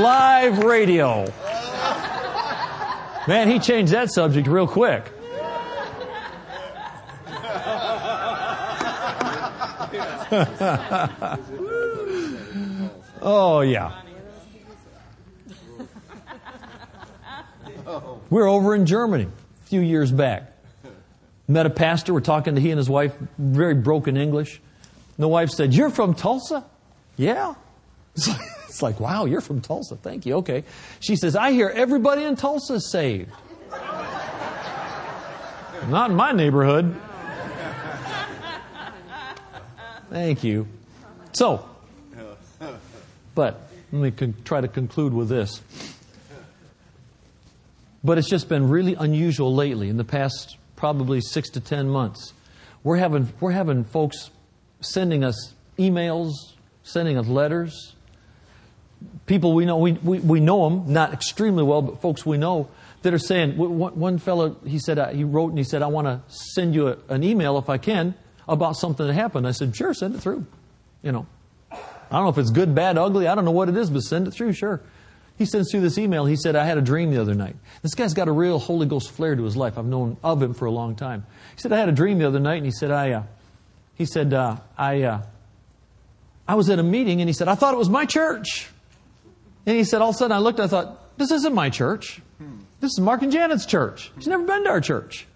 [0.00, 1.30] Live radio.
[3.28, 5.04] Man, he changed that subject real quick.
[13.20, 14.03] oh, yeah.
[18.30, 20.52] We were over in Germany a few years back.
[21.46, 22.14] Met a pastor.
[22.14, 24.60] We're talking to he and his wife, very broken English.
[25.16, 26.64] And the wife said, You're from Tulsa?
[27.16, 27.54] Yeah.
[28.16, 29.96] It's like, it's like, wow, you're from Tulsa.
[29.96, 30.36] Thank you.
[30.36, 30.62] Okay.
[31.00, 33.30] She says, I hear everybody in Tulsa saved.
[35.88, 36.94] Not in my neighborhood.
[40.10, 40.68] Thank you.
[41.32, 41.68] So,
[43.34, 45.60] but let me con- try to conclude with this.
[48.04, 52.34] But it's just been really unusual lately in the past probably six to ten months.
[52.82, 54.30] We're having, we're having folks
[54.80, 56.32] sending us emails,
[56.82, 57.94] sending us letters.
[59.24, 62.68] People we know, we, we, we know them, not extremely well, but folks we know
[63.02, 65.86] that are saying, one, one fellow, he said, uh, he wrote and he said, I
[65.86, 68.14] want to send you a, an email if I can
[68.46, 69.46] about something that happened.
[69.46, 70.46] I said, sure, send it through.
[71.02, 71.26] You know,
[71.70, 71.78] I
[72.10, 73.28] don't know if it's good, bad, ugly.
[73.28, 74.82] I don't know what it is, but send it through, sure.
[75.36, 76.26] He sends through this email.
[76.26, 77.56] He said, I had a dream the other night.
[77.82, 79.76] This guy's got a real Holy Ghost flair to his life.
[79.76, 81.26] I've known of him for a long time.
[81.56, 83.22] He said, I had a dream the other night, and he said, I, uh,
[83.96, 85.22] he said, uh, I, uh,
[86.46, 88.70] I was at a meeting, and he said, I thought it was my church.
[89.66, 92.20] And he said, all of a sudden I looked, I thought, this isn't my church.
[92.80, 94.12] This is Mark and Janet's church.
[94.16, 95.26] He's never been to our church.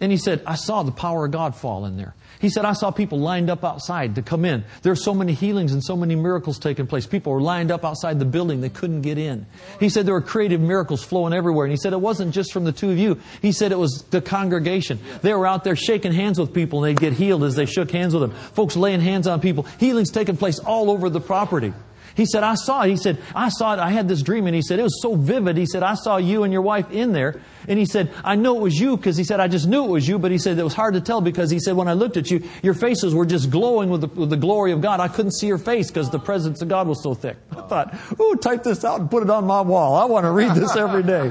[0.00, 2.14] And he said, I saw the power of God fall in there.
[2.40, 4.64] He said, I saw people lined up outside to come in.
[4.80, 7.06] There are so many healings and so many miracles taking place.
[7.06, 8.62] People were lined up outside the building.
[8.62, 9.44] They couldn't get in.
[9.78, 11.66] He said there were creative miracles flowing everywhere.
[11.66, 13.20] And he said it wasn't just from the two of you.
[13.42, 15.00] He said it was the congregation.
[15.20, 17.90] They were out there shaking hands with people and they'd get healed as they shook
[17.90, 18.30] hands with them.
[18.30, 19.64] Folks laying hands on people.
[19.78, 21.74] Healings taking place all over the property.
[22.14, 22.90] He said, I saw it.
[22.90, 23.78] He said, I saw it.
[23.78, 24.46] I had this dream.
[24.46, 25.56] And he said, it was so vivid.
[25.56, 27.40] He said, I saw you and your wife in there.
[27.68, 29.90] And he said, I know it was you because he said, I just knew it
[29.90, 30.18] was you.
[30.18, 32.30] But he said, it was hard to tell because he said, when I looked at
[32.30, 35.00] you, your faces were just glowing with the, with the glory of God.
[35.00, 37.36] I couldn't see your face because the presence of God was so thick.
[37.52, 39.94] I thought, ooh, type this out and put it on my wall.
[39.94, 41.30] I want to read this every day.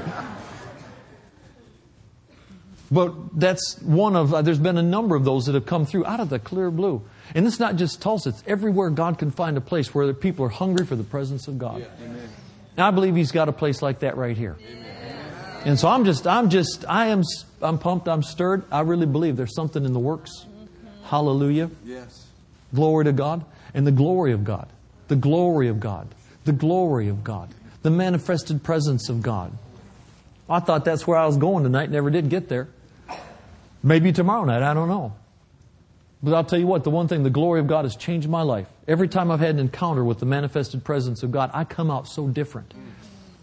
[2.90, 6.06] But that's one of, uh, there's been a number of those that have come through
[6.06, 7.02] out of the clear blue.
[7.34, 10.50] And it's not just Tulsa, it's everywhere God can find a place where people are
[10.50, 11.80] hungry for the presence of God.
[11.80, 12.08] Yeah.
[12.76, 14.56] And I believe He's got a place like that right here.
[14.60, 14.90] Amen.
[15.64, 17.22] And so I'm just, I'm just, I am,
[17.60, 18.64] I'm pumped, I'm stirred.
[18.72, 20.46] I really believe there's something in the works.
[21.04, 21.70] Hallelujah.
[21.84, 22.26] Yes.
[22.74, 23.44] Glory to God.
[23.74, 24.68] And the glory of God.
[25.08, 26.08] The glory of God.
[26.44, 27.50] The glory of God.
[27.82, 29.52] The manifested presence of God.
[30.48, 32.68] I thought that's where I was going tonight, never did get there.
[33.82, 35.14] Maybe tomorrow night, I don't know.
[36.22, 38.42] But I'll tell you what, the one thing, the glory of God has changed my
[38.42, 38.68] life.
[38.86, 42.08] Every time I've had an encounter with the manifested presence of God, I come out
[42.08, 42.74] so different.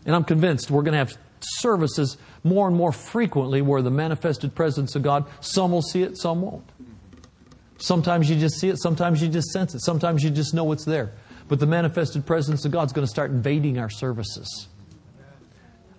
[0.05, 4.53] And I'm convinced we're going to have services more and more frequently where the manifested
[4.53, 6.69] presence of God, some will see it, some won't.
[7.79, 10.85] Sometimes you just see it, sometimes you just sense it, sometimes you just know it's
[10.85, 11.11] there.
[11.47, 14.67] But the manifested presence of God is going to start invading our services.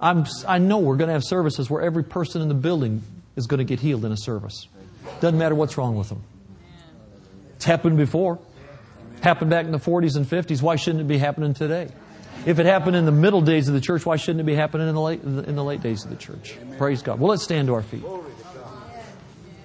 [0.00, 3.02] I'm, I know we're going to have services where every person in the building
[3.36, 4.68] is going to get healed in a service.
[5.20, 6.22] Doesn't matter what's wrong with them.
[7.58, 8.38] It's happened before.
[9.20, 10.62] Happened back in the 40s and 50s.
[10.62, 11.88] Why shouldn't it be happening today?
[12.46, 14.88] If it happened in the middle days of the church, why shouldn't it be happening
[14.88, 16.56] in the late, in the late days of the church?
[16.78, 17.18] Praise God.
[17.18, 18.04] Well, let's stand to our feet.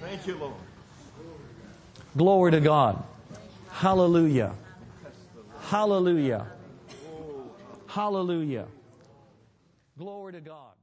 [0.00, 0.54] Thank you, Lord.
[2.16, 3.00] Glory to God.
[3.70, 4.56] Hallelujah.
[5.60, 6.48] Hallelujah.
[7.86, 8.66] Hallelujah.
[9.96, 10.73] Glory to God.